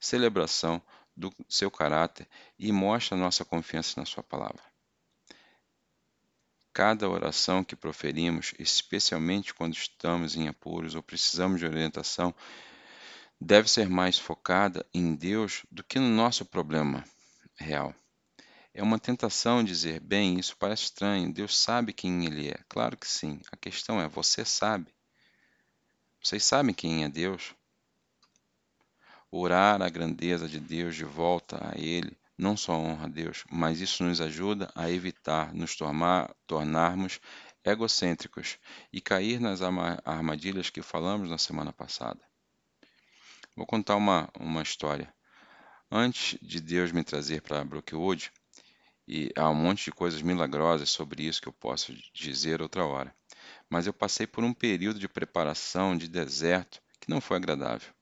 celebração 0.00 0.82
do 1.16 1.32
seu 1.48 1.70
caráter 1.70 2.28
e 2.58 2.70
mostra 2.70 3.16
nossa 3.16 3.44
confiança 3.44 3.98
na 3.98 4.04
Sua 4.04 4.22
palavra. 4.22 4.62
Cada 6.72 7.08
oração 7.08 7.64
que 7.64 7.74
proferimos, 7.74 8.52
especialmente 8.58 9.54
quando 9.54 9.74
estamos 9.74 10.36
em 10.36 10.46
apuros 10.46 10.94
ou 10.94 11.02
precisamos 11.02 11.58
de 11.58 11.66
orientação, 11.66 12.34
deve 13.40 13.70
ser 13.70 13.88
mais 13.88 14.18
focada 14.18 14.84
em 14.92 15.14
Deus 15.14 15.64
do 15.70 15.82
que 15.82 15.98
no 15.98 16.08
nosso 16.08 16.44
problema 16.44 17.02
real. 17.56 17.94
É 18.74 18.82
uma 18.82 18.98
tentação 18.98 19.64
dizer, 19.64 20.00
bem, 20.00 20.38
isso 20.38 20.54
parece 20.54 20.82
estranho, 20.82 21.32
Deus 21.32 21.56
sabe 21.56 21.94
quem 21.94 22.26
Ele 22.26 22.50
é. 22.50 22.58
Claro 22.68 22.94
que 22.94 23.08
sim, 23.08 23.40
a 23.50 23.56
questão 23.56 23.98
é, 23.98 24.06
você 24.06 24.44
sabe. 24.44 24.94
Vocês 26.22 26.44
sabem 26.44 26.74
quem 26.74 27.02
é 27.02 27.08
Deus? 27.08 27.54
Orar 29.30 29.82
a 29.82 29.88
grandeza 29.88 30.48
de 30.48 30.60
Deus 30.60 30.94
de 30.94 31.04
volta 31.04 31.56
a 31.68 31.78
Ele 31.78 32.16
não 32.38 32.56
só 32.56 32.74
honra 32.74 33.06
a 33.06 33.08
Deus, 33.08 33.44
mas 33.50 33.80
isso 33.80 34.04
nos 34.04 34.20
ajuda 34.20 34.70
a 34.74 34.90
evitar 34.90 35.54
nos 35.54 35.74
tornar, 35.74 36.34
tornarmos 36.46 37.18
egocêntricos 37.64 38.58
e 38.92 39.00
cair 39.00 39.40
nas 39.40 39.60
armadilhas 39.62 40.68
que 40.70 40.82
falamos 40.82 41.30
na 41.30 41.38
semana 41.38 41.72
passada. 41.72 42.20
Vou 43.56 43.66
contar 43.66 43.96
uma, 43.96 44.28
uma 44.38 44.62
história. 44.62 45.12
Antes 45.90 46.38
de 46.42 46.60
Deus 46.60 46.92
me 46.92 47.02
trazer 47.02 47.40
para 47.40 47.64
Brookwood, 47.64 48.30
e 49.08 49.32
há 49.36 49.48
um 49.48 49.54
monte 49.54 49.84
de 49.84 49.92
coisas 49.92 50.20
milagrosas 50.20 50.90
sobre 50.90 51.24
isso 51.24 51.40
que 51.40 51.48
eu 51.48 51.52
posso 51.52 51.94
dizer 52.12 52.60
outra 52.60 52.84
hora 52.84 53.14
mas 53.68 53.86
eu 53.86 53.92
passei 53.92 54.26
por 54.26 54.44
um 54.44 54.52
período 54.52 54.98
de 54.98 55.08
preparação 55.08 55.96
de 55.96 56.08
deserto 56.08 56.80
que 57.00 57.10
não 57.10 57.20
foi 57.20 57.36
agradável. 57.36 57.92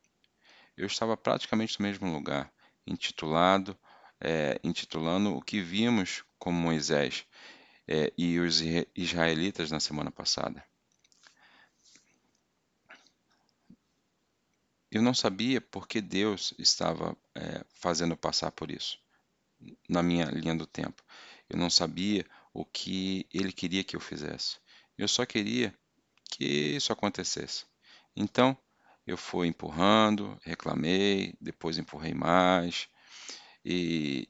Eu 0.77 0.87
estava 0.87 1.17
praticamente 1.17 1.79
no 1.79 1.87
mesmo 1.87 2.13
lugar, 2.13 2.53
intitulado, 2.87 3.79
é, 4.21 4.59
intitulando 4.65 5.35
o 5.35 5.43
que 5.43 5.61
vimos 5.61 6.25
como 6.39 6.59
Moisés 6.59 7.27
é, 7.87 8.13
e 8.17 8.39
os 8.39 8.61
israelitas 8.95 9.71
na 9.71 9.81
semana 9.81 10.11
passada. 10.11 10.65
Eu 14.91 15.03
não 15.03 15.13
sabia 15.13 15.61
por 15.61 15.89
que 15.89 16.01
Deus 16.01 16.55
estava 16.59 17.17
é, 17.35 17.65
fazendo 17.75 18.17
passar 18.17 18.53
por 18.53 18.71
isso 18.71 18.99
na 19.89 20.03
minha 20.03 20.27
linha 20.27 20.55
do 20.55 20.67
tempo. 20.67 21.03
Eu 21.49 21.59
não 21.59 21.71
sabia 21.71 22.25
o 22.53 22.65
que 22.65 23.27
Ele 23.33 23.53
queria 23.53 23.85
que 23.85 23.97
eu 23.97 24.01
fizesse. 24.01 24.59
Eu 24.97 25.09
só 25.09 25.27
queria 25.27 25.75
que 26.31 26.45
isso 26.45 26.93
acontecesse. 26.93 27.65
Então, 28.15 28.57
eu 29.07 29.17
fui 29.17 29.49
empurrando, 29.49 30.39
reclamei, 30.43 31.35
depois 31.41 31.79
empurrei 31.79 32.15
mais, 32.15 32.89
e 33.65 34.29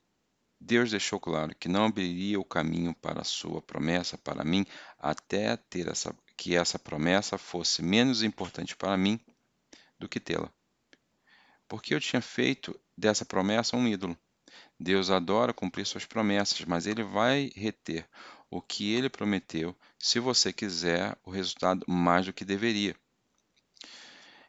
Deus 0.61 0.91
deixou 0.91 1.21
claro 1.21 1.55
que 1.55 1.69
não 1.69 1.87
abriria 1.87 2.41
o 2.41 2.45
caminho 2.45 2.95
para 2.95 3.21
a 3.21 3.25
sua 3.25 3.61
promessa 3.61 4.17
para 4.17 4.45
mim 4.45 4.67
até 4.99 5.57
ter 5.57 5.89
essa 5.89 6.17
que 6.37 6.57
essa 6.57 6.79
promessa 6.79 7.39
fosse 7.39 7.83
menos 7.83 8.23
importante 8.23 8.75
para 8.75 8.97
mim 8.97 9.21
do 9.99 10.09
que 10.09 10.19
tê-la. 10.19 10.53
Porque 11.69 11.95
eu 11.95 12.01
tinha 12.01 12.21
feito 12.21 12.79
dessa 12.97 13.25
promessa 13.25 13.77
um 13.77 13.87
ídolo. 13.87 14.19
Deus 14.79 15.11
adora 15.11 15.53
cumprir 15.53 15.87
suas 15.87 16.05
promessas, 16.05 16.65
mas 16.65 16.87
ele 16.87 17.03
vai 17.03 17.51
reter 17.55 18.09
o 18.51 18.61
que 18.61 18.93
ele 18.93 19.09
prometeu 19.09 19.77
se 19.99 20.19
você 20.19 20.53
quiser 20.53 21.17
o 21.25 21.31
resultado 21.31 21.85
mais 21.89 22.27
do 22.27 22.33
que 22.33 22.45
deveria. 22.45 22.97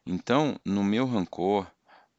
Então, 0.05 0.59
no 0.63 0.83
meu 0.83 1.05
rancor 1.05 1.69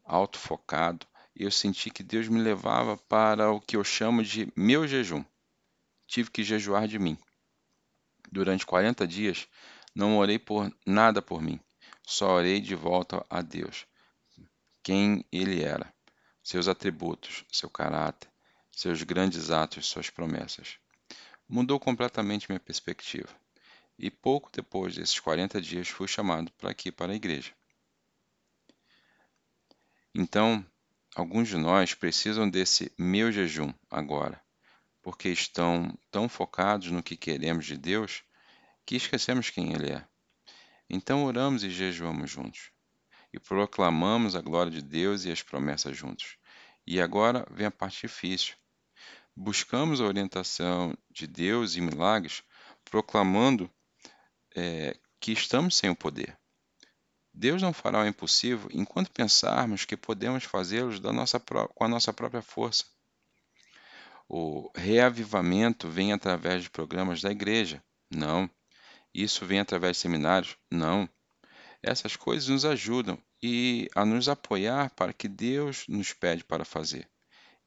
autofocado, 0.04 1.06
eu 1.34 1.50
senti 1.50 1.90
que 1.90 2.02
Deus 2.02 2.28
me 2.28 2.40
levava 2.40 2.96
para 2.96 3.50
o 3.50 3.60
que 3.60 3.76
eu 3.76 3.84
chamo 3.84 4.22
de 4.22 4.52
meu 4.56 4.86
jejum. 4.86 5.24
Tive 6.06 6.30
que 6.30 6.42
jejuar 6.42 6.88
de 6.88 6.98
mim. 6.98 7.16
Durante 8.30 8.66
40 8.66 9.06
dias, 9.06 9.46
não 9.94 10.18
orei 10.18 10.38
por 10.38 10.74
nada 10.84 11.22
por 11.22 11.40
mim, 11.40 11.60
só 12.02 12.34
orei 12.34 12.60
de 12.60 12.74
volta 12.74 13.24
a 13.30 13.40
Deus, 13.40 13.86
quem 14.82 15.24
Ele 15.30 15.62
era, 15.62 15.92
seus 16.42 16.68
atributos, 16.68 17.44
seu 17.50 17.70
caráter, 17.70 18.28
seus 18.72 19.02
grandes 19.02 19.50
atos, 19.50 19.86
suas 19.86 20.10
promessas 20.10 20.78
mudou 21.48 21.78
completamente 21.78 22.48
minha 22.48 22.60
perspectiva. 22.60 23.28
E 23.98 24.10
pouco 24.10 24.50
depois 24.52 24.94
desses 24.94 25.18
40 25.18 25.60
dias 25.60 25.88
fui 25.88 26.06
chamado 26.06 26.50
para 26.52 26.70
aqui 26.70 26.92
para 26.92 27.12
a 27.12 27.16
igreja. 27.16 27.52
Então, 30.18 30.64
alguns 31.14 31.46
de 31.46 31.58
nós 31.58 31.92
precisam 31.92 32.48
desse 32.48 32.90
meu 32.96 33.30
jejum 33.30 33.70
agora, 33.90 34.42
porque 35.02 35.28
estão 35.28 35.94
tão 36.10 36.26
focados 36.26 36.90
no 36.90 37.02
que 37.02 37.18
queremos 37.18 37.66
de 37.66 37.76
Deus 37.76 38.22
que 38.86 38.96
esquecemos 38.96 39.50
quem 39.50 39.74
Ele 39.74 39.90
é. 39.90 40.08
Então 40.88 41.26
oramos 41.26 41.62
e 41.64 41.68
jejuamos 41.68 42.30
juntos, 42.30 42.70
e 43.30 43.38
proclamamos 43.38 44.34
a 44.34 44.40
glória 44.40 44.72
de 44.72 44.80
Deus 44.80 45.26
e 45.26 45.30
as 45.30 45.42
promessas 45.42 45.94
juntos. 45.94 46.38
E 46.86 46.98
agora 46.98 47.46
vem 47.50 47.66
a 47.66 47.70
parte 47.70 48.00
difícil, 48.00 48.54
buscamos 49.36 50.00
a 50.00 50.06
orientação 50.06 50.96
de 51.10 51.26
Deus 51.26 51.76
e 51.76 51.82
milagres, 51.82 52.42
proclamando 52.86 53.70
é, 54.56 54.96
que 55.20 55.32
estamos 55.32 55.76
sem 55.76 55.90
o 55.90 55.94
poder. 55.94 56.38
Deus 57.38 57.60
não 57.60 57.70
fará 57.70 58.00
o 58.00 58.06
impossível 58.06 58.66
enquanto 58.72 59.10
pensarmos 59.10 59.84
que 59.84 59.94
podemos 59.94 60.44
fazê-los 60.44 60.98
com 61.74 61.84
a 61.84 61.88
nossa 61.88 62.10
própria 62.10 62.40
força. 62.40 62.86
O 64.26 64.70
reavivamento 64.74 65.86
vem 65.86 66.14
através 66.14 66.62
de 66.62 66.70
programas 66.70 67.20
da 67.20 67.30
igreja? 67.30 67.84
Não. 68.10 68.50
Isso 69.12 69.44
vem 69.44 69.60
através 69.60 69.96
de 69.96 70.00
seminários? 70.00 70.56
Não. 70.70 71.06
Essas 71.82 72.16
coisas 72.16 72.48
nos 72.48 72.64
ajudam 72.64 73.22
e 73.42 73.86
a 73.94 74.02
nos 74.06 74.30
apoiar 74.30 74.88
para 74.94 75.12
que 75.12 75.28
Deus 75.28 75.84
nos 75.88 76.14
pede 76.14 76.42
para 76.42 76.64
fazer. 76.64 77.06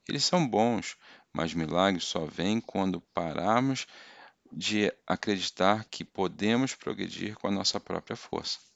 Eles 0.08 0.26
são 0.26 0.48
bons, 0.48 0.98
mas 1.32 1.54
milagres 1.54 2.06
só 2.06 2.26
vêm 2.26 2.60
quando 2.60 3.02
pararmos 3.14 3.86
de 4.52 4.92
acreditar 5.06 5.86
que 5.86 6.04
podemos 6.04 6.74
progredir 6.74 7.36
com 7.36 7.48
a 7.48 7.52
nossa 7.52 7.80
própria 7.80 8.16
força. 8.16 8.69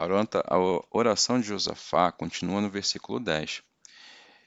A 0.00 0.56
oração 0.92 1.40
de 1.40 1.48
Josafá 1.48 2.12
continua 2.12 2.60
no 2.60 2.70
versículo 2.70 3.18
10. 3.18 3.64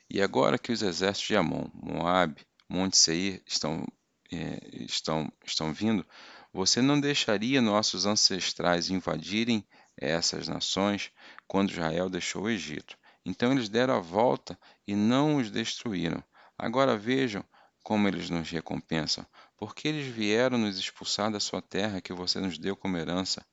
E 0.09 0.21
agora 0.21 0.57
que 0.57 0.71
os 0.71 0.81
exércitos 0.81 1.27
de 1.27 1.35
Amon, 1.35 1.67
Moabe, 1.73 2.47
Monte 2.69 2.95
Seir 2.95 3.43
estão, 3.45 3.85
é, 4.31 4.59
estão, 4.85 5.29
estão 5.45 5.73
vindo, 5.73 6.07
você 6.53 6.81
não 6.81 6.97
deixaria 6.97 7.61
nossos 7.61 8.05
ancestrais 8.05 8.89
invadirem 8.89 9.67
essas 9.97 10.47
nações 10.47 11.11
quando 11.45 11.71
Israel 11.71 12.09
deixou 12.09 12.43
o 12.43 12.49
Egito. 12.49 12.97
Então 13.25 13.51
eles 13.51 13.67
deram 13.67 13.95
a 13.95 13.99
volta 13.99 14.57
e 14.87 14.95
não 14.95 15.35
os 15.35 15.51
destruíram. 15.51 16.23
Agora 16.57 16.97
vejam 16.97 17.43
como 17.83 18.07
eles 18.07 18.29
nos 18.29 18.49
recompensam, 18.49 19.25
porque 19.57 19.89
eles 19.89 20.07
vieram 20.07 20.57
nos 20.57 20.79
expulsar 20.79 21.29
da 21.29 21.41
sua 21.41 21.61
terra 21.61 21.99
que 21.99 22.13
você 22.13 22.39
nos 22.39 22.57
deu 22.57 22.73
como 22.73 22.97
herança. 22.97 23.45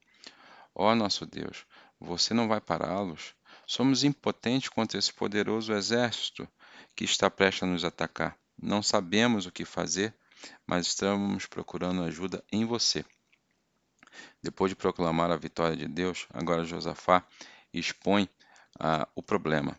Ó 0.80 0.94
nosso 0.94 1.26
Deus, 1.26 1.66
você 2.00 2.32
não 2.32 2.48
vai 2.48 2.60
pará-los? 2.60 3.34
Somos 3.66 4.04
impotentes 4.04 4.68
contra 4.68 4.98
esse 4.98 5.12
poderoso 5.12 5.72
exército 5.72 6.48
que 6.94 7.04
está 7.04 7.30
prestes 7.30 7.62
a 7.62 7.66
nos 7.66 7.84
atacar. 7.84 8.36
Não 8.60 8.82
sabemos 8.82 9.46
o 9.46 9.52
que 9.52 9.64
fazer, 9.64 10.14
mas 10.66 10.86
estamos 10.86 11.46
procurando 11.46 12.02
ajuda 12.02 12.42
em 12.50 12.64
você. 12.64 13.04
Depois 14.42 14.70
de 14.70 14.76
proclamar 14.76 15.30
a 15.30 15.36
vitória 15.36 15.76
de 15.76 15.86
Deus, 15.86 16.26
agora 16.32 16.64
Josafá 16.64 17.26
expõe 17.72 18.28
ah, 18.78 19.06
o 19.14 19.22
problema. 19.22 19.78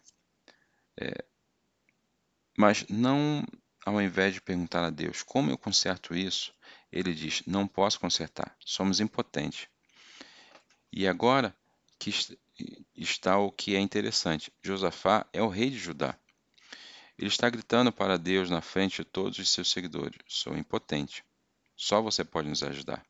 É, 1.00 1.26
mas 2.58 2.86
não 2.90 3.44
ao 3.86 4.02
invés 4.02 4.34
de 4.34 4.42
perguntar 4.42 4.86
a 4.86 4.90
Deus 4.90 5.24
como 5.24 5.50
eu 5.50 5.58
conserto 5.58 6.16
isso, 6.16 6.54
ele 6.92 7.14
diz: 7.14 7.44
Não 7.46 7.68
posso 7.68 8.00
consertar, 8.00 8.56
somos 8.60 9.00
impotentes. 9.00 9.68
E 10.92 11.08
agora 11.08 11.56
que 12.00 12.38
está 12.96 13.38
o 13.38 13.52
que 13.52 13.76
é 13.76 13.80
interessante: 13.80 14.52
Josafá 14.64 15.28
é 15.34 15.42
o 15.42 15.50
rei 15.50 15.70
de 15.70 15.78
Judá. 15.78 16.18
Ele 17.18 17.28
está 17.28 17.50
gritando 17.50 17.92
para 17.92 18.18
Deus 18.18 18.50
na 18.50 18.62
frente 18.62 19.04
de 19.04 19.06
todos 19.06 19.38
os 19.38 19.50
seus 19.50 19.70
seguidores: 19.70 20.18
Sou 20.26 20.58
impotente. 20.58 21.24
Só 21.76 22.02
você 22.02 22.24
pode 22.24 22.50
nos 22.50 22.64
ajudar. 22.64 23.06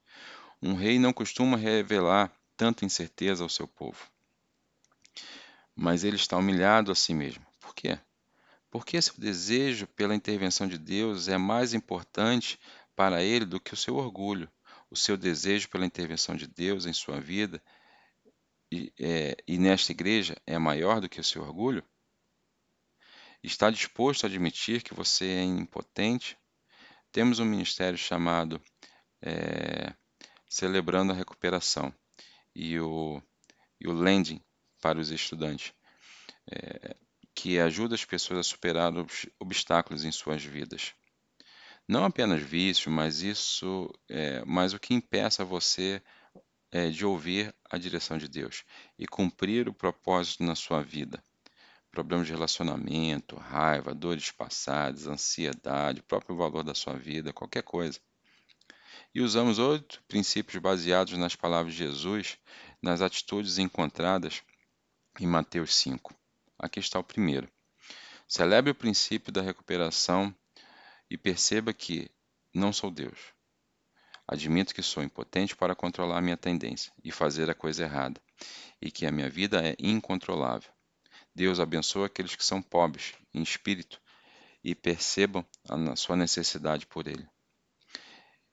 Um 0.62 0.74
rei 0.74 1.00
não 1.00 1.14
costuma 1.14 1.56
revelar 1.56 2.32
tanta 2.58 2.84
incerteza 2.84 3.44
ao 3.44 3.50
seu 3.50 3.68
povo. 3.68 4.10
Mas 5.76 6.04
ele 6.04 6.18
está 6.18 6.36
humilhado 6.36 6.92
a 6.92 6.96
si 6.96 7.14
mesmo. 7.14 7.46
Por 7.60 7.74
quê? 7.74 7.98
Porque 8.70 9.02
seu 9.02 9.14
desejo 9.18 9.88
pela 9.88 10.14
intervenção 10.14 10.68
de 10.68 10.78
Deus 10.78 11.28
é 11.28 11.38
mais 11.38 11.74
importante 11.74 12.60
para 12.96 13.24
ele 13.24 13.46
do 13.46 13.60
que 13.60 13.74
o 13.74 13.78
seu 13.78 13.96
orgulho. 13.96 14.50
O 14.92 14.96
seu 14.96 15.16
desejo 15.16 15.70
pela 15.70 15.86
intervenção 15.86 16.36
de 16.36 16.46
Deus 16.46 16.86
em 16.86 16.94
sua 16.94 17.20
vida 17.20 17.62
e, 18.72 18.94
é, 19.00 19.36
e 19.48 19.58
nesta 19.58 19.92
igreja 19.92 20.36
é 20.46 20.58
maior 20.58 21.02
do 21.02 21.10
que 21.10 21.20
o 21.20 21.24
seu 21.24 21.42
orgulho? 21.42 21.84
Está 23.42 23.70
disposto 23.70 24.26
a 24.26 24.28
admitir 24.28 24.84
que 24.84 24.94
você 24.94 25.26
é 25.26 25.44
impotente? 25.44 26.38
Temos 27.12 27.40
um 27.40 27.46
ministério 27.46 27.98
chamado 27.98 28.62
é, 29.22 29.94
Celebrando 30.48 31.14
a 31.14 31.16
Recuperação 31.16 31.94
e 32.56 32.80
o, 32.80 33.22
e 33.80 33.88
o 33.88 33.94
Lending 33.94 34.42
para 34.82 35.00
os 35.00 35.10
estudantes. 35.10 35.74
É, 36.52 36.96
que 37.34 37.58
ajuda 37.58 37.96
as 37.96 38.04
pessoas 38.04 38.40
a 38.40 38.44
superar 38.44 38.94
os 38.94 39.26
obstáculos 39.40 40.04
em 40.04 40.12
suas 40.12 40.44
vidas. 40.44 40.94
Não 41.88 42.04
apenas 42.04 42.42
vício, 42.42 42.92
mas 42.92 43.22
isso, 43.22 43.90
é, 44.10 44.44
mas 44.46 44.74
o 44.74 44.80
que 44.80 44.94
impeça 44.94 45.46
você 45.46 46.02
é, 46.70 46.90
de 46.90 47.06
ouvir 47.06 47.56
a 47.70 47.78
direção 47.78 48.18
de 48.18 48.28
Deus 48.28 48.64
e 48.98 49.06
cumprir 49.08 49.70
o 49.70 49.74
propósito 49.74 50.44
na 50.44 50.56
sua 50.56 50.82
vida. 50.82 51.24
Problemas 51.92 52.28
de 52.28 52.34
relacionamento, 52.34 53.36
raiva, 53.36 53.94
dores 53.94 54.32
passadas, 54.32 55.08
ansiedade, 55.08 56.02
próprio 56.02 56.36
valor 56.36 56.64
da 56.64 56.74
sua 56.74 56.94
vida, 56.94 57.34
qualquer 57.34 57.64
coisa. 57.64 58.00
E 59.14 59.22
usamos 59.22 59.58
outros 59.58 60.00
princípios 60.08 60.62
baseados 60.62 61.18
nas 61.18 61.36
palavras 61.36 61.74
de 61.74 61.80
Jesus, 61.80 62.38
nas 62.82 63.02
atitudes 63.02 63.58
encontradas 63.58 64.44
em 65.20 65.26
Mateus 65.26 65.76
5. 65.76 66.14
Aqui 66.58 66.80
está 66.80 67.00
o 67.00 67.04
primeiro. 67.04 67.50
Celebre 68.28 68.72
o 68.72 68.76
princípio 68.76 69.32
da 69.32 69.42
recuperação 69.42 70.34
e 71.10 71.18
perceba 71.18 71.74
que 71.74 72.12
não 72.54 72.72
sou 72.72 72.92
Deus. 72.92 73.39
Admito 74.32 74.76
que 74.76 74.84
sou 74.84 75.02
impotente 75.02 75.56
para 75.56 75.74
controlar 75.74 76.22
minha 76.22 76.38
tendência 76.38 76.94
e 77.04 77.12
fazer 77.12 77.50
a 77.50 77.56
coisa 77.56 77.82
errada, 77.82 78.22
e 78.80 78.92
que 78.92 79.08
a 79.08 79.12
minha 79.12 79.28
vida 79.28 79.68
é 79.68 79.76
incontrolável. 79.80 80.70
Deus 81.34 81.60
abençoa 81.60 82.06
aqueles 82.06 82.36
que 82.36 82.46
são 82.46 82.62
pobres 82.62 83.16
em 83.34 83.42
espírito 83.42 84.00
e 84.64 84.76
percebam 84.76 85.44
a 85.68 85.96
sua 85.96 86.16
necessidade 86.16 86.86
por 86.86 87.08
Ele. 87.08 87.28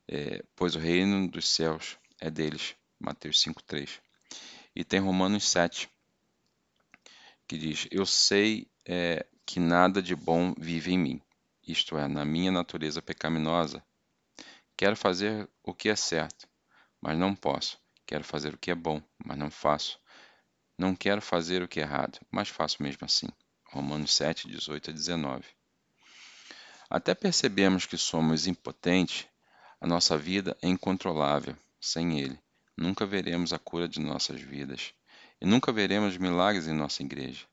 É, 0.08 0.42
pois 0.56 0.74
o 0.74 0.78
reino 0.78 1.28
dos 1.28 1.46
céus 1.46 1.98
é 2.18 2.30
deles. 2.30 2.74
Mateus 2.98 3.38
5,3. 3.42 4.00
E 4.74 4.82
tem 4.82 4.98
Romanos 4.98 5.46
7, 5.46 5.90
que 7.46 7.58
diz: 7.58 7.86
Eu 7.90 8.06
sei 8.06 8.66
é, 8.86 9.26
que 9.44 9.60
nada 9.60 10.00
de 10.00 10.16
bom 10.16 10.54
vive 10.56 10.94
em 10.94 10.98
mim, 10.98 11.22
isto 11.68 11.98
é, 11.98 12.08
na 12.08 12.24
minha 12.24 12.50
natureza 12.50 13.02
pecaminosa. 13.02 13.84
Quero 14.76 14.94
fazer 14.94 15.48
o 15.62 15.72
que 15.72 15.88
é 15.88 15.96
certo, 15.96 16.46
mas 17.00 17.16
não 17.16 17.34
posso. 17.34 17.78
Quero 18.04 18.22
fazer 18.22 18.54
o 18.54 18.58
que 18.58 18.70
é 18.70 18.74
bom, 18.74 19.02
mas 19.24 19.38
não 19.38 19.50
faço. 19.50 19.98
Não 20.78 20.94
quero 20.94 21.22
fazer 21.22 21.62
o 21.62 21.68
que 21.68 21.80
é 21.80 21.82
errado, 21.82 22.20
mas 22.30 22.48
faço 22.48 22.82
mesmo 22.82 23.04
assim. 23.04 23.26
Romanos 23.64 24.12
7, 24.14 24.48
18 24.48 24.90
a 24.90 24.92
19. 24.92 25.44
Até 26.90 27.14
percebemos 27.14 27.86
que 27.86 27.96
somos 27.96 28.46
impotentes, 28.46 29.26
a 29.80 29.86
nossa 29.86 30.16
vida 30.18 30.56
é 30.60 30.68
incontrolável 30.68 31.56
sem 31.80 32.20
Ele. 32.20 32.38
Nunca 32.76 33.06
veremos 33.06 33.54
a 33.54 33.58
cura 33.58 33.88
de 33.88 33.98
nossas 33.98 34.40
vidas. 34.40 34.92
E 35.40 35.46
nunca 35.46 35.72
veremos 35.72 36.16
milagres 36.18 36.66
em 36.68 36.74
nossa 36.74 37.02
igreja. 37.02 37.46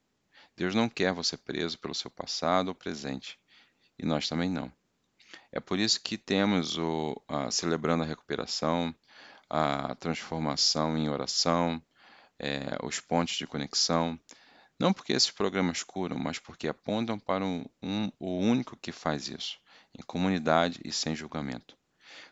Deus 0.55 0.75
não 0.75 0.89
quer 0.89 1.13
você 1.13 1.37
preso 1.37 1.79
pelo 1.79 1.95
seu 1.95 2.11
passado 2.11 2.67
ou 2.67 2.75
presente, 2.75 3.39
e 3.97 4.05
nós 4.05 4.27
também 4.27 4.49
não. 4.49 4.71
É 5.55 5.59
por 5.59 5.77
isso 5.77 6.01
que 6.01 6.17
temos 6.17 6.79
o 6.79 7.15
a, 7.27 7.51
celebrando 7.51 8.01
a 8.01 8.07
recuperação, 8.07 8.93
a 9.47 9.93
transformação 9.93 10.97
em 10.97 11.09
oração, 11.09 11.79
é, 12.39 12.75
os 12.81 12.99
pontos 12.99 13.35
de 13.35 13.45
conexão. 13.45 14.19
Não 14.79 14.91
porque 14.91 15.13
esses 15.13 15.29
programas 15.29 15.83
curam, 15.83 16.17
mas 16.17 16.39
porque 16.39 16.67
apontam 16.67 17.19
para 17.19 17.45
um, 17.45 17.63
um, 17.83 18.11
o 18.19 18.39
único 18.39 18.75
que 18.75 18.91
faz 18.91 19.27
isso, 19.27 19.59
em 19.93 20.01
comunidade 20.01 20.81
e 20.83 20.91
sem 20.91 21.15
julgamento. 21.15 21.77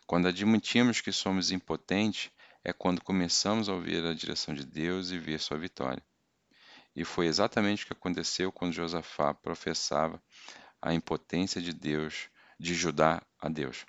Quando 0.07 0.27
admitimos 0.27 0.99
que 0.99 1.11
somos 1.11 1.51
impotentes, 1.51 2.31
é 2.63 2.73
quando 2.73 3.03
começamos 3.03 3.69
a 3.69 3.73
ouvir 3.73 4.03
a 4.03 4.15
direção 4.15 4.55
de 4.55 4.65
Deus 4.65 5.11
e 5.11 5.19
ver 5.19 5.39
sua 5.39 5.59
vitória. 5.59 6.03
E 6.95 7.05
foi 7.05 7.27
exatamente 7.27 7.83
o 7.83 7.87
que 7.87 7.93
aconteceu 7.93 8.51
quando 8.51 8.73
Josafá 8.73 9.31
professava 9.31 10.19
a 10.81 10.91
impotência 10.91 11.61
de 11.61 11.71
Deus, 11.71 12.31
de 12.61 12.75
Judá 12.75 13.19
a 13.39 13.49
Deus. 13.49 13.87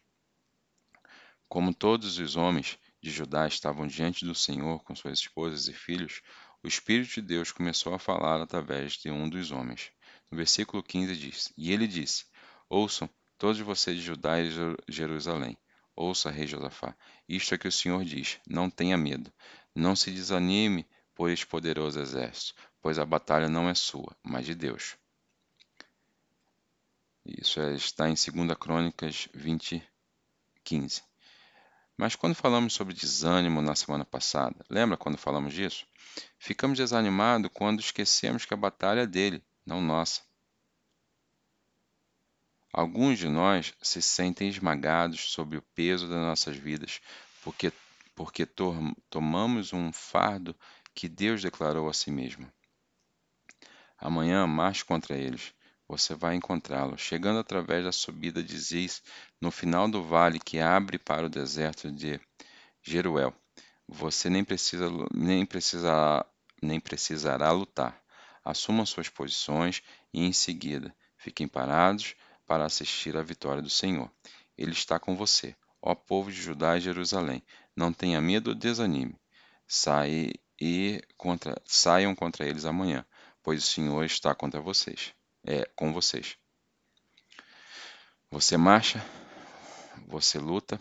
Como 1.46 1.74
todos 1.74 2.18
os 2.18 2.36
homens 2.36 2.78
de 3.02 3.10
Judá 3.10 3.46
estavam 3.46 3.86
diante 3.86 4.24
do 4.24 4.34
Senhor 4.34 4.82
com 4.82 4.96
suas 4.96 5.18
esposas 5.18 5.68
e 5.68 5.74
filhos, 5.74 6.22
o 6.62 6.66
Espírito 6.66 7.16
de 7.16 7.20
Deus 7.20 7.52
começou 7.52 7.92
a 7.92 7.98
falar 7.98 8.40
através 8.40 8.94
de 8.94 9.10
um 9.10 9.28
dos 9.28 9.50
homens. 9.50 9.90
No 10.30 10.38
versículo 10.38 10.82
15 10.82 11.14
diz: 11.14 11.52
E 11.54 11.70
ele 11.70 11.86
disse: 11.86 12.24
Ouçam, 12.66 13.10
todos 13.36 13.60
vocês 13.60 13.98
de 13.98 14.02
Judá 14.02 14.40
e 14.40 14.48
Jerusalém. 14.88 15.58
Ouça, 15.94 16.30
rei 16.30 16.46
Josafá, 16.46 16.96
isto 17.28 17.54
é 17.54 17.58
que 17.58 17.68
o 17.68 17.72
Senhor 17.72 18.02
diz: 18.02 18.40
Não 18.48 18.70
tenha 18.70 18.96
medo, 18.96 19.30
não 19.74 19.94
se 19.94 20.10
desanime 20.10 20.88
por 21.14 21.28
este 21.28 21.46
poderoso 21.46 22.00
exército, 22.00 22.54
pois 22.80 22.98
a 22.98 23.04
batalha 23.04 23.50
não 23.50 23.68
é 23.68 23.74
sua, 23.74 24.16
mas 24.22 24.46
de 24.46 24.54
Deus. 24.54 24.96
Isso 27.24 27.60
é, 27.60 27.74
está 27.74 28.08
em 28.08 28.14
2 28.14 28.58
Crônicas 28.58 29.28
20, 29.32 29.82
15. 30.64 31.02
Mas 31.96 32.16
quando 32.16 32.34
falamos 32.34 32.72
sobre 32.72 32.94
desânimo 32.94 33.62
na 33.62 33.76
semana 33.76 34.04
passada, 34.04 34.64
lembra 34.68 34.96
quando 34.96 35.16
falamos 35.16 35.54
disso? 35.54 35.86
Ficamos 36.38 36.78
desanimados 36.78 37.50
quando 37.54 37.80
esquecemos 37.80 38.44
que 38.44 38.54
a 38.54 38.56
batalha 38.56 39.02
é 39.02 39.06
dele, 39.06 39.44
não 39.64 39.80
nossa. 39.80 40.22
Alguns 42.72 43.18
de 43.18 43.28
nós 43.28 43.74
se 43.82 44.00
sentem 44.00 44.48
esmagados 44.48 45.30
sob 45.30 45.58
o 45.58 45.62
peso 45.62 46.08
das 46.08 46.18
nossas 46.18 46.56
vidas, 46.56 47.00
porque, 47.44 47.70
porque 48.16 48.46
to 48.46 48.74
tomamos 49.10 49.72
um 49.72 49.92
fardo 49.92 50.56
que 50.94 51.08
Deus 51.08 51.42
declarou 51.42 51.88
a 51.88 51.92
si 51.92 52.10
mesmo. 52.10 52.50
Amanhã 53.98 54.46
marche 54.46 54.84
contra 54.84 55.16
eles. 55.16 55.54
Você 55.92 56.14
vai 56.14 56.34
encontrá-los, 56.34 57.02
chegando 57.02 57.38
através 57.38 57.84
da 57.84 57.92
subida 57.92 58.42
de 58.42 58.58
Ziz, 58.58 59.02
no 59.38 59.50
final 59.50 59.86
do 59.86 60.02
vale 60.02 60.40
que 60.40 60.58
abre 60.58 60.98
para 60.98 61.26
o 61.26 61.28
deserto 61.28 61.92
de 61.92 62.18
Jeruel. 62.82 63.34
Você 63.86 64.30
nem, 64.30 64.42
precisa, 64.42 64.88
nem, 65.12 65.44
precisará, 65.44 66.24
nem 66.62 66.80
precisará 66.80 67.52
lutar. 67.52 68.02
Assumam 68.42 68.86
suas 68.86 69.10
posições 69.10 69.82
e, 70.14 70.24
em 70.24 70.32
seguida, 70.32 70.96
fiquem 71.18 71.46
parados 71.46 72.14
para 72.46 72.64
assistir 72.64 73.14
à 73.14 73.22
vitória 73.22 73.60
do 73.60 73.68
Senhor. 73.68 74.10
Ele 74.56 74.72
está 74.72 74.98
com 74.98 75.14
você, 75.14 75.54
ó 75.82 75.94
povo 75.94 76.32
de 76.32 76.40
Judá 76.40 76.78
e 76.78 76.80
Jerusalém. 76.80 77.42
Não 77.76 77.92
tenha 77.92 78.18
medo 78.18 78.48
ou 78.48 78.54
desanime. 78.54 79.20
Sai 79.66 80.32
e 80.58 81.02
contra, 81.18 81.54
saiam 81.66 82.14
contra 82.14 82.48
eles 82.48 82.64
amanhã, 82.64 83.04
pois 83.42 83.62
o 83.62 83.66
Senhor 83.66 84.02
está 84.06 84.34
contra 84.34 84.58
vocês. 84.58 85.12
É 85.44 85.64
com 85.74 85.92
vocês. 85.92 86.36
Você 88.30 88.56
marcha, 88.56 89.04
você 90.06 90.38
luta. 90.38 90.80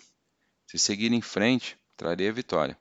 Se 0.68 0.78
seguir 0.78 1.12
em 1.12 1.22
frente, 1.22 1.78
trarei 1.98 2.30
a 2.30 2.32
vitória. 2.32 2.78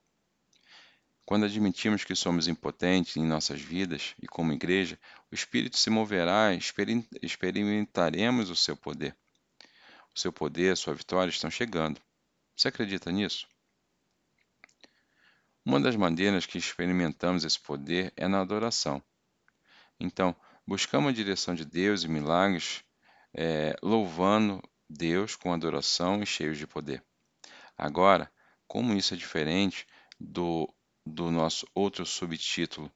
Quando 1.25 1.47
admitimos 1.47 2.05
que 2.05 2.14
somos 2.14 2.49
impotentes 2.49 3.16
em 3.16 3.25
nossas 3.25 3.61
vidas 3.61 4.14
e 4.21 4.27
como 4.27 4.53
igreja, 4.53 4.99
o 5.31 5.35
Espírito 5.35 5.77
se 5.79 5.88
moverá, 5.88 6.51
experimentaremos 7.23 8.51
o 8.51 8.57
seu 8.57 8.77
poder. 8.77 9.16
O 10.14 10.19
seu 10.19 10.33
poder, 10.33 10.73
a 10.73 10.77
sua 10.77 10.95
vitória 10.95 11.31
estão 11.31 11.51
chegando. 11.51 12.01
Você 12.57 12.69
acredita 12.69 13.12
nisso? 13.12 13.47
Uma 15.64 15.81
das 15.81 15.95
maneiras 15.95 16.47
que 16.47 16.59
experimentamos 16.59 17.45
esse 17.45 17.61
poder 17.61 18.12
é 18.16 18.27
na 18.27 18.40
adoração. 18.40 19.03
Então, 20.01 20.35
buscamos 20.71 21.11
a 21.11 21.13
direção 21.13 21.53
de 21.53 21.65
Deus 21.65 22.05
e 22.05 22.09
milagres, 22.09 22.85
é, 23.35 23.75
louvando 23.83 24.63
Deus 24.89 25.35
com 25.35 25.53
adoração 25.53 26.23
e 26.23 26.27
cheios 26.27 26.59
de 26.59 26.65
poder. 26.65 27.03
Agora, 27.77 28.31
como 28.69 28.95
isso 28.95 29.13
é 29.13 29.17
diferente 29.17 29.85
do 30.21 30.73
do 31.05 31.29
nosso 31.29 31.67
outro 31.75 32.07
subtítulo, 32.07 32.89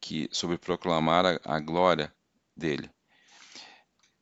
que 0.00 0.28
sobre 0.30 0.56
proclamar 0.56 1.26
a, 1.26 1.40
a 1.44 1.58
glória 1.58 2.14
dele. 2.56 2.88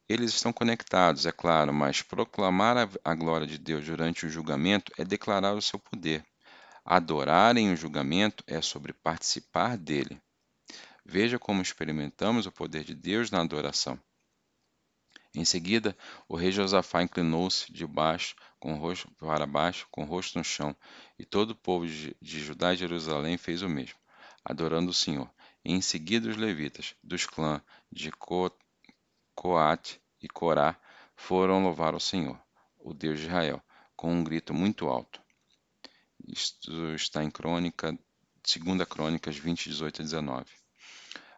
Eles 0.09 0.33
estão 0.33 0.51
conectados, 0.51 1.27
é 1.27 1.33
claro, 1.33 1.75
mas 1.75 2.01
proclamar 2.01 2.79
a, 2.79 2.89
a 3.05 3.15
glória 3.15 3.47
de 3.47 3.59
Deus 3.59 3.85
durante 3.85 4.25
o 4.25 4.31
julgamento 4.31 4.91
é 4.97 5.05
declarar 5.05 5.53
o 5.53 5.61
seu 5.61 5.79
poder. 5.79 6.25
Adorar 6.83 7.59
em 7.59 7.75
o 7.75 7.77
julgamento 7.77 8.43
é 8.47 8.63
sobre 8.63 8.95
participar 8.95 9.77
dele. 9.77 10.19
Veja 11.13 11.41
como 11.41 11.61
experimentamos 11.61 12.47
o 12.47 12.53
poder 12.53 12.85
de 12.85 12.95
Deus 12.95 13.33
na 13.33 13.41
adoração. 13.41 14.01
Em 15.35 15.45
seguida, 15.45 15.97
o 16.29 16.37
rei 16.37 16.53
Josafá 16.53 17.03
inclinou-se 17.03 17.73
de 17.73 17.85
baixo, 17.85 18.37
com 18.61 18.75
o 18.75 18.77
rosto 18.77 19.11
para 19.17 19.45
baixo, 19.45 19.89
com 19.91 20.05
o 20.05 20.07
rosto 20.07 20.39
no 20.39 20.45
chão, 20.45 20.73
e 21.19 21.25
todo 21.25 21.51
o 21.51 21.57
povo 21.57 21.85
de 21.85 22.15
Judá 22.23 22.73
e 22.73 22.77
Jerusalém 22.77 23.37
fez 23.37 23.61
o 23.63 23.69
mesmo, 23.69 23.99
adorando 24.45 24.93
o 24.93 24.95
Senhor. 24.95 25.29
E 25.65 25.73
em 25.73 25.81
seguida 25.81 26.31
os 26.31 26.37
levitas, 26.37 26.95
dos 27.03 27.27
clãs 27.27 27.61
de 27.91 28.13
Coate 29.35 30.01
e 30.23 30.29
Corá, 30.29 30.81
foram 31.17 31.65
louvar 31.65 31.93
o 31.93 32.01
Senhor, 32.01 32.41
o 32.79 32.95
Deus 32.95 33.19
de 33.19 33.27
Israel, 33.27 33.61
com 33.97 34.15
um 34.15 34.23
grito 34.23 34.55
muito 34.55 34.87
alto. 34.87 35.21
Isto 36.25 36.95
está 36.95 37.25
em 37.25 37.33
Crônica, 37.33 37.99
2 38.47 38.89
Crônicas 38.89 39.37
20, 39.37 39.71
18 39.71 40.03
a 40.03 40.05
19. 40.05 40.60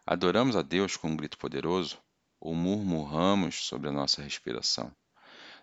Adoramos 0.05 0.55
a 0.55 0.61
Deus 0.61 0.97
com 0.97 1.09
um 1.09 1.15
grito 1.15 1.37
poderoso, 1.37 1.97
ou 2.39 2.53
murmuramos 2.53 3.65
sobre 3.65 3.87
a 3.87 3.91
nossa 3.91 4.21
respiração. 4.21 4.93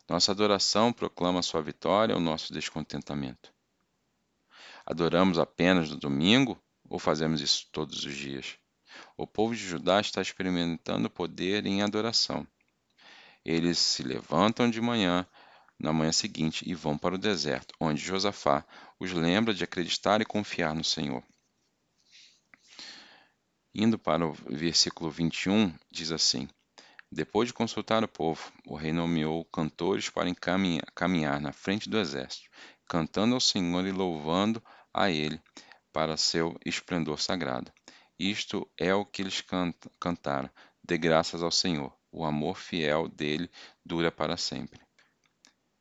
Nossa 0.09 0.33
adoração 0.33 0.93
proclama 0.93 1.43
sua 1.43 1.61
vitória 1.61 2.15
ou 2.15 2.21
nosso 2.21 2.53
descontentamento. 2.53 3.53
Adoramos 4.87 5.39
apenas 5.39 5.91
no 5.91 5.97
domingo 5.97 6.59
ou 6.89 6.99
fazemos 6.99 7.41
isso 7.41 7.69
todos 7.71 8.05
os 8.05 8.15
dias? 8.15 8.57
O 9.17 9.27
povo 9.27 9.55
de 9.55 9.61
Judá 9.61 10.01
está 10.01 10.21
experimentando 10.21 11.11
poder 11.11 11.67
em 11.67 11.83
adoração. 11.83 12.47
Eles 13.45 13.79
se 13.79 14.03
levantam 14.03 14.69
de 14.69 14.81
manhã, 14.81 15.27
na 15.79 15.93
manhã 15.93 16.13
seguinte, 16.13 16.69
e 16.69 16.75
vão 16.75 16.99
para 16.99 17.15
o 17.15 17.19
deserto, 17.19 17.75
onde 17.79 18.01
Josafá 18.01 18.65
os 18.99 19.13
lembra 19.13 19.55
de 19.55 19.65
acreditar 19.65 20.21
e 20.21 20.27
confiar 20.27 20.75
no 20.75 20.83
Senhor. 20.83 21.23
Indo 23.75 23.99
para 23.99 24.27
o 24.27 24.33
versículo 24.33 25.11
21, 25.11 25.73
diz 25.91 26.11
assim: 26.11 26.49
depois 27.13 27.49
de 27.49 27.53
consultar 27.53 28.05
o 28.05 28.09
povo, 28.09 28.53
o 28.65 28.77
rei 28.77 28.93
nomeou 28.93 29.45
cantores 29.47 30.09
para 30.09 30.33
caminhar 30.95 31.41
na 31.41 31.53
frente 31.53 31.91
do 31.91 31.99
exército, 31.99 32.49
cantando 32.87 33.35
ao 33.35 33.41
Senhor 33.41 33.85
e 33.85 33.91
louvando 33.91 34.63
a 34.95 35.11
Ele 35.11 35.43
para 35.93 36.17
seu 36.17 36.57
esplendor 36.65 37.21
sagrado. 37.21 37.73
Isto 38.17 38.71
é 38.79 38.95
o 38.95 39.05
que 39.05 39.23
eles 39.23 39.43
cantaram: 39.99 40.49
Dê 40.85 40.97
graças 40.97 41.43
ao 41.43 41.51
Senhor, 41.51 41.93
o 42.13 42.25
amor 42.25 42.57
fiel 42.57 43.09
dele 43.09 43.51
dura 43.85 44.13
para 44.13 44.37
sempre. 44.37 44.81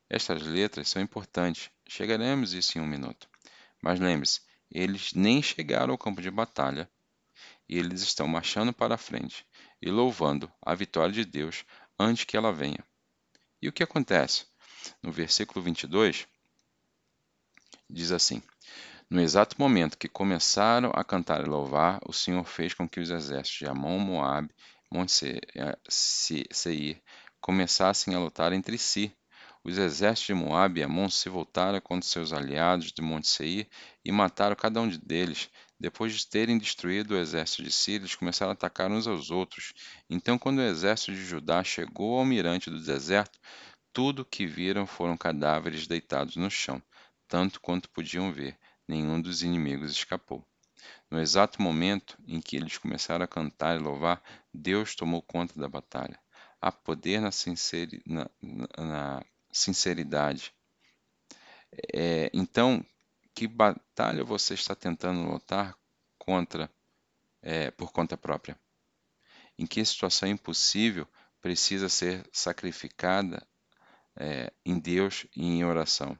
Estas 0.09 0.41
letras 0.41 0.89
são 0.89 0.99
importantes, 0.99 1.69
chegaremos 1.87 2.55
a 2.55 2.57
isso 2.57 2.75
em 2.75 2.81
um 2.81 2.87
minuto. 2.87 3.29
Mas 3.83 3.99
lembre-se, 3.99 4.41
eles 4.71 5.13
nem 5.13 5.43
chegaram 5.43 5.91
ao 5.91 5.97
campo 5.97 6.23
de 6.23 6.31
batalha 6.31 6.89
e 7.69 7.77
eles 7.77 8.01
estão 8.01 8.27
marchando 8.27 8.73
para 8.73 8.95
a 8.95 8.97
frente 8.97 9.45
e 9.79 9.91
louvando 9.91 10.51
a 10.61 10.73
vitória 10.73 11.13
de 11.13 11.23
Deus 11.23 11.63
antes 11.99 12.25
que 12.25 12.35
ela 12.35 12.51
venha. 12.51 12.83
E 13.61 13.69
o 13.69 13.71
que 13.71 13.83
acontece? 13.83 14.47
No 15.03 15.11
versículo 15.11 15.63
22, 15.63 16.27
diz 17.89 18.11
assim: 18.11 18.41
No 19.09 19.21
exato 19.21 19.55
momento 19.59 19.97
que 19.97 20.07
começaram 20.07 20.91
a 20.95 21.03
cantar 21.03 21.41
e 21.41 21.49
louvar, 21.49 21.99
o 22.07 22.13
Senhor 22.13 22.43
fez 22.45 22.73
com 22.73 22.87
que 22.87 22.99
os 22.99 23.09
exércitos 23.09 23.59
de 23.59 23.67
Amon, 23.67 23.99
Moabe, 23.99 24.53
Monte 24.91 25.39
Seir 25.89 27.01
começassem 27.39 28.15
a 28.15 28.19
lutar 28.19 28.51
entre 28.53 28.77
si. 28.77 29.15
Os 29.61 29.77
exércitos 29.77 30.27
de 30.27 30.33
Moabe 30.33 30.79
e 30.79 30.83
Amon 30.83 31.09
se 31.09 31.27
voltaram 31.27 31.81
contra 31.81 32.09
seus 32.09 32.31
aliados 32.31 32.93
de 32.93 33.01
Monte 33.01 33.27
Seir 33.27 33.67
e 34.03 34.11
mataram 34.11 34.55
cada 34.55 34.81
um 34.81 34.87
deles, 34.87 35.49
depois 35.79 36.13
de 36.13 36.27
terem 36.27 36.57
destruído 36.57 37.11
o 37.11 37.17
exército 37.17 37.63
de 37.63 37.71
Síria, 37.71 37.99
eles 37.99 38.15
começaram 38.15 38.51
a 38.51 38.53
atacar 38.53 38.91
uns 38.91 39.07
aos 39.07 39.31
outros. 39.31 39.73
Então, 40.09 40.37
quando 40.37 40.57
o 40.59 40.63
exército 40.63 41.13
de 41.13 41.23
Judá 41.23 41.63
chegou 41.63 42.19
ao 42.19 42.25
mirante 42.25 42.69
do 42.69 42.81
deserto, 42.81 43.39
tudo 43.93 44.23
o 44.23 44.25
que 44.25 44.45
viram 44.45 44.85
foram 44.85 45.15
cadáveres 45.15 45.87
deitados 45.87 46.35
no 46.35 46.49
chão, 46.49 46.81
tanto 47.27 47.61
quanto 47.61 47.89
podiam 47.89 48.31
ver. 48.31 48.57
Nenhum 48.87 49.21
dos 49.21 49.43
inimigos 49.43 49.91
escapou. 49.91 50.45
No 51.09 51.19
exato 51.19 51.61
momento 51.61 52.17
em 52.27 52.41
que 52.41 52.55
eles 52.55 52.77
começaram 52.77 53.23
a 53.23 53.27
cantar 53.27 53.75
e 53.75 53.83
louvar, 53.83 54.21
Deus 54.53 54.95
tomou 54.95 55.21
conta 55.21 55.59
da 55.59 55.67
batalha. 55.67 56.19
Há 56.61 56.71
poder 56.71 57.21
na, 57.21 57.31
sinceri 57.31 58.01
na, 58.05 58.29
na 58.77 59.23
sinceridade. 59.51 60.53
É, 61.93 62.29
então, 62.33 62.83
que 63.33 63.47
batalha 63.47 64.23
você 64.23 64.53
está 64.53 64.75
tentando 64.75 65.29
lutar 65.29 65.75
contra 66.17 66.69
é, 67.41 67.71
por 67.71 67.91
conta 67.91 68.17
própria? 68.17 68.59
Em 69.57 69.65
que 69.65 69.83
situação 69.83 70.29
impossível 70.29 71.07
precisa 71.41 71.89
ser 71.89 72.27
sacrificada 72.31 73.45
é, 74.15 74.51
em 74.65 74.79
Deus 74.79 75.25
e 75.35 75.45
em 75.45 75.63
oração? 75.63 76.17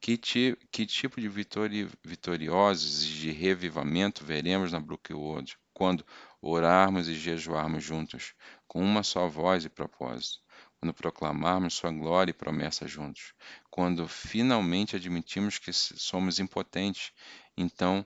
Que, 0.00 0.16
ti, 0.16 0.56
que 0.72 0.86
tipo 0.86 1.20
de 1.20 1.28
vitori, 1.28 1.88
vitoriosos 2.02 3.04
e 3.04 3.08
de 3.08 3.30
revivamento 3.30 4.24
veremos 4.24 4.72
na 4.72 4.80
Brookwood 4.80 5.58
quando 5.74 6.06
orarmos 6.40 7.06
e 7.08 7.14
jejuarmos 7.14 7.84
juntos, 7.84 8.34
com 8.66 8.82
uma 8.82 9.02
só 9.02 9.28
voz 9.28 9.64
e 9.64 9.68
propósito? 9.68 10.40
Quando 10.80 10.94
proclamarmos 10.94 11.74
Sua 11.74 11.92
glória 11.92 12.30
e 12.30 12.34
promessa 12.34 12.88
juntos, 12.88 13.34
quando 13.70 14.08
finalmente 14.08 14.96
admitimos 14.96 15.58
que 15.58 15.72
somos 15.72 16.38
impotentes, 16.40 17.12
então 17.54 18.04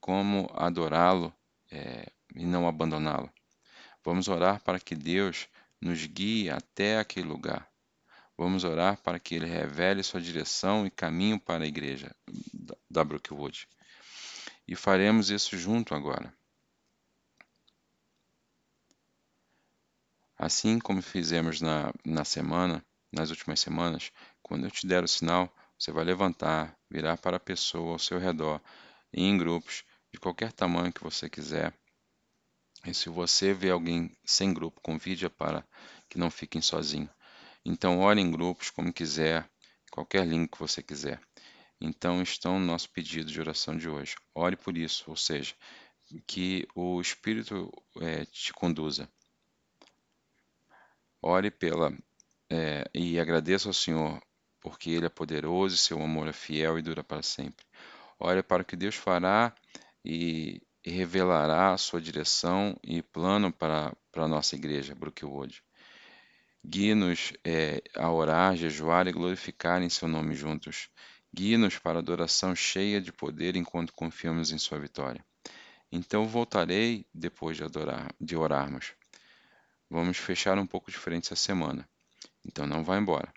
como 0.00 0.50
adorá-lo 0.54 1.32
é, 1.70 2.10
e 2.34 2.46
não 2.46 2.66
abandoná-lo? 2.66 3.30
Vamos 4.02 4.28
orar 4.28 4.62
para 4.62 4.80
que 4.80 4.94
Deus 4.94 5.48
nos 5.80 6.04
guie 6.06 6.48
até 6.50 6.98
aquele 6.98 7.28
lugar. 7.28 7.68
Vamos 8.36 8.64
orar 8.64 8.96
para 9.02 9.20
que 9.20 9.34
Ele 9.34 9.46
revele 9.46 10.02
sua 10.02 10.20
direção 10.20 10.86
e 10.86 10.90
caminho 10.90 11.38
para 11.38 11.64
a 11.64 11.66
igreja 11.66 12.14
da 12.90 13.04
Brookwood. 13.04 13.68
E 14.66 14.74
faremos 14.74 15.30
isso 15.30 15.56
junto 15.58 15.94
agora. 15.94 16.34
Assim 20.36 20.80
como 20.80 21.00
fizemos 21.00 21.60
na, 21.60 21.92
na 22.04 22.24
semana, 22.24 22.84
nas 23.12 23.30
últimas 23.30 23.60
semanas, 23.60 24.10
quando 24.42 24.66
eu 24.66 24.70
te 24.70 24.86
der 24.86 25.04
o 25.04 25.08
sinal, 25.08 25.54
você 25.78 25.92
vai 25.92 26.04
levantar, 26.04 26.76
virar 26.90 27.16
para 27.18 27.36
a 27.36 27.40
pessoa 27.40 27.92
ao 27.92 27.98
seu 27.98 28.18
redor, 28.18 28.60
e 29.12 29.22
em 29.22 29.38
grupos, 29.38 29.84
de 30.12 30.18
qualquer 30.18 30.52
tamanho 30.52 30.92
que 30.92 31.02
você 31.02 31.30
quiser. 31.30 31.72
E 32.84 32.92
se 32.92 33.08
você 33.08 33.54
vê 33.54 33.70
alguém 33.70 34.10
sem 34.24 34.52
grupo, 34.52 34.80
convide-a 34.80 35.30
para 35.30 35.64
que 36.08 36.18
não 36.18 36.30
fiquem 36.30 36.60
sozinhos. 36.60 37.10
Então, 37.64 38.00
ore 38.00 38.20
em 38.20 38.30
grupos 38.30 38.70
como 38.70 38.92
quiser, 38.92 39.48
qualquer 39.90 40.26
língua 40.26 40.48
que 40.48 40.58
você 40.58 40.82
quiser. 40.82 41.20
Então, 41.80 42.20
estão 42.22 42.58
no 42.58 42.66
nosso 42.66 42.90
pedido 42.90 43.30
de 43.30 43.40
oração 43.40 43.76
de 43.76 43.88
hoje. 43.88 44.16
Ore 44.34 44.56
por 44.56 44.76
isso, 44.76 45.04
ou 45.06 45.16
seja, 45.16 45.54
que 46.26 46.66
o 46.74 47.00
Espírito 47.00 47.72
é, 48.00 48.24
te 48.26 48.52
conduza 48.52 49.08
Ore 51.26 51.50
pela 51.50 51.90
é, 52.52 52.84
e 52.92 53.18
agradeça 53.18 53.66
ao 53.66 53.72
Senhor, 53.72 54.20
porque 54.60 54.90
Ele 54.90 55.06
é 55.06 55.08
poderoso 55.08 55.74
e 55.74 55.78
seu 55.78 56.02
amor 56.02 56.28
é 56.28 56.34
fiel 56.34 56.78
e 56.78 56.82
dura 56.82 57.02
para 57.02 57.22
sempre. 57.22 57.64
Ore 58.20 58.42
para 58.42 58.60
o 58.60 58.64
que 58.64 58.76
Deus 58.76 58.94
fará 58.94 59.54
e, 60.04 60.60
revelará 60.84 61.72
a 61.72 61.78
sua 61.78 61.98
direção 61.98 62.78
e 62.84 63.02
plano 63.02 63.50
para, 63.50 63.96
para 64.12 64.24
a 64.24 64.28
nossa 64.28 64.54
igreja, 64.54 64.94
Brookwood. 64.94 65.64
Guie-nos 66.62 67.32
é, 67.42 67.82
a 67.96 68.10
orar, 68.12 68.54
jejuar 68.54 69.06
e 69.06 69.12
glorificar 69.12 69.82
em 69.82 69.88
seu 69.88 70.06
nome 70.06 70.34
juntos. 70.34 70.90
Guie-nos 71.34 71.78
para 71.78 72.00
adoração 72.00 72.54
cheia 72.54 73.00
de 73.00 73.10
poder 73.10 73.56
enquanto 73.56 73.94
confiamos 73.94 74.52
em 74.52 74.58
sua 74.58 74.78
vitória. 74.78 75.24
Então 75.90 76.26
voltarei 76.26 77.06
depois 77.14 77.56
de, 77.56 77.64
adorar, 77.64 78.14
de 78.20 78.36
orarmos. 78.36 78.92
Vamos 79.94 80.18
fechar 80.18 80.58
um 80.58 80.66
pouco 80.66 80.90
diferente 80.90 81.26
essa 81.26 81.36
semana. 81.36 81.88
Então 82.44 82.66
não 82.66 82.82
vá 82.82 82.98
embora. 82.98 83.32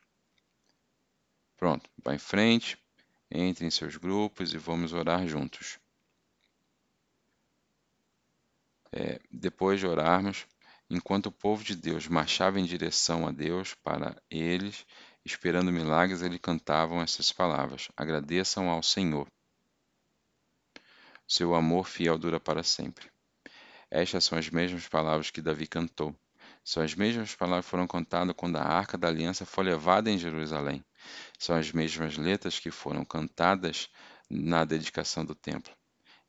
Pronto, 1.56 1.88
vá 2.04 2.16
em 2.16 2.18
frente, 2.18 2.84
entre 3.30 3.64
em 3.64 3.70
seus 3.70 3.96
grupos 3.96 4.56
e 4.56 4.58
vamos 4.58 4.92
orar 4.92 5.28
juntos. 5.28 5.78
É, 8.92 9.22
depois 9.30 9.80
de 9.80 9.86
orarmos, 9.86 10.48
enquanto 10.90 11.28
o 11.28 11.32
povo 11.32 11.64
de 11.64 11.76
Deus 11.76 12.08
marchava 12.08 12.60
em 12.60 12.66
direção 12.66 13.28
a 13.28 13.32
Deus 13.32 13.76
para 13.76 14.20
eles, 14.28 14.84
esperando 15.24 15.72
milagres, 15.72 16.24
eles 16.24 16.40
cantavam 16.42 17.04
essas 17.04 17.32
palavras: 17.32 17.92
Agradeçam 17.96 18.68
ao 18.68 18.82
Senhor. 18.82 19.28
Seu 21.28 21.54
amor 21.54 21.88
fiel 21.88 22.18
dura 22.18 22.40
para 22.40 22.64
sempre. 22.64 23.12
Estas 23.92 24.24
são 24.24 24.40
as 24.40 24.50
mesmas 24.50 24.88
palavras 24.88 25.30
que 25.30 25.40
Davi 25.40 25.68
cantou. 25.68 26.16
São 26.68 26.84
as 26.84 26.94
mesmas 26.94 27.34
palavras 27.34 27.64
que 27.64 27.72
foram 27.72 27.88
cantadas 27.88 28.36
quando 28.36 28.58
a 28.58 28.62
arca 28.62 28.98
da 28.98 29.08
aliança 29.08 29.46
foi 29.46 29.64
levada 29.64 30.12
em 30.12 30.18
Jerusalém. 30.18 30.84
São 31.40 31.56
as 31.56 31.72
mesmas 31.72 32.18
letras 32.18 32.60
que 32.60 32.70
foram 32.72 33.06
cantadas 33.06 33.90
na 34.30 34.66
dedicação 34.66 35.24
do 35.24 35.34
templo. 35.34 35.74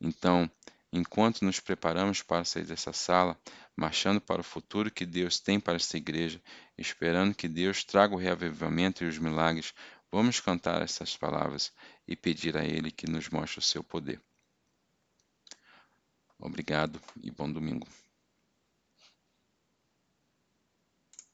Então, 0.00 0.48
enquanto 0.92 1.44
nos 1.44 1.58
preparamos 1.58 2.22
para 2.22 2.44
sair 2.44 2.64
dessa 2.64 2.92
sala, 2.92 3.36
marchando 3.76 4.20
para 4.20 4.40
o 4.40 4.44
futuro 4.44 4.92
que 4.92 5.04
Deus 5.04 5.40
tem 5.40 5.58
para 5.58 5.74
esta 5.74 5.96
igreja, 5.96 6.40
esperando 6.78 7.34
que 7.34 7.48
Deus 7.48 7.82
traga 7.82 8.14
o 8.14 8.18
reavivamento 8.18 9.02
e 9.02 9.08
os 9.08 9.18
milagres, 9.18 9.74
vamos 10.08 10.38
cantar 10.38 10.80
essas 10.82 11.16
palavras 11.16 11.72
e 12.06 12.14
pedir 12.14 12.56
a 12.56 12.64
Ele 12.64 12.92
que 12.92 13.10
nos 13.10 13.28
mostre 13.28 13.58
o 13.58 13.62
seu 13.62 13.82
poder. 13.82 14.22
Obrigado 16.38 17.00
e 17.20 17.28
bom 17.28 17.50
domingo. 17.50 17.88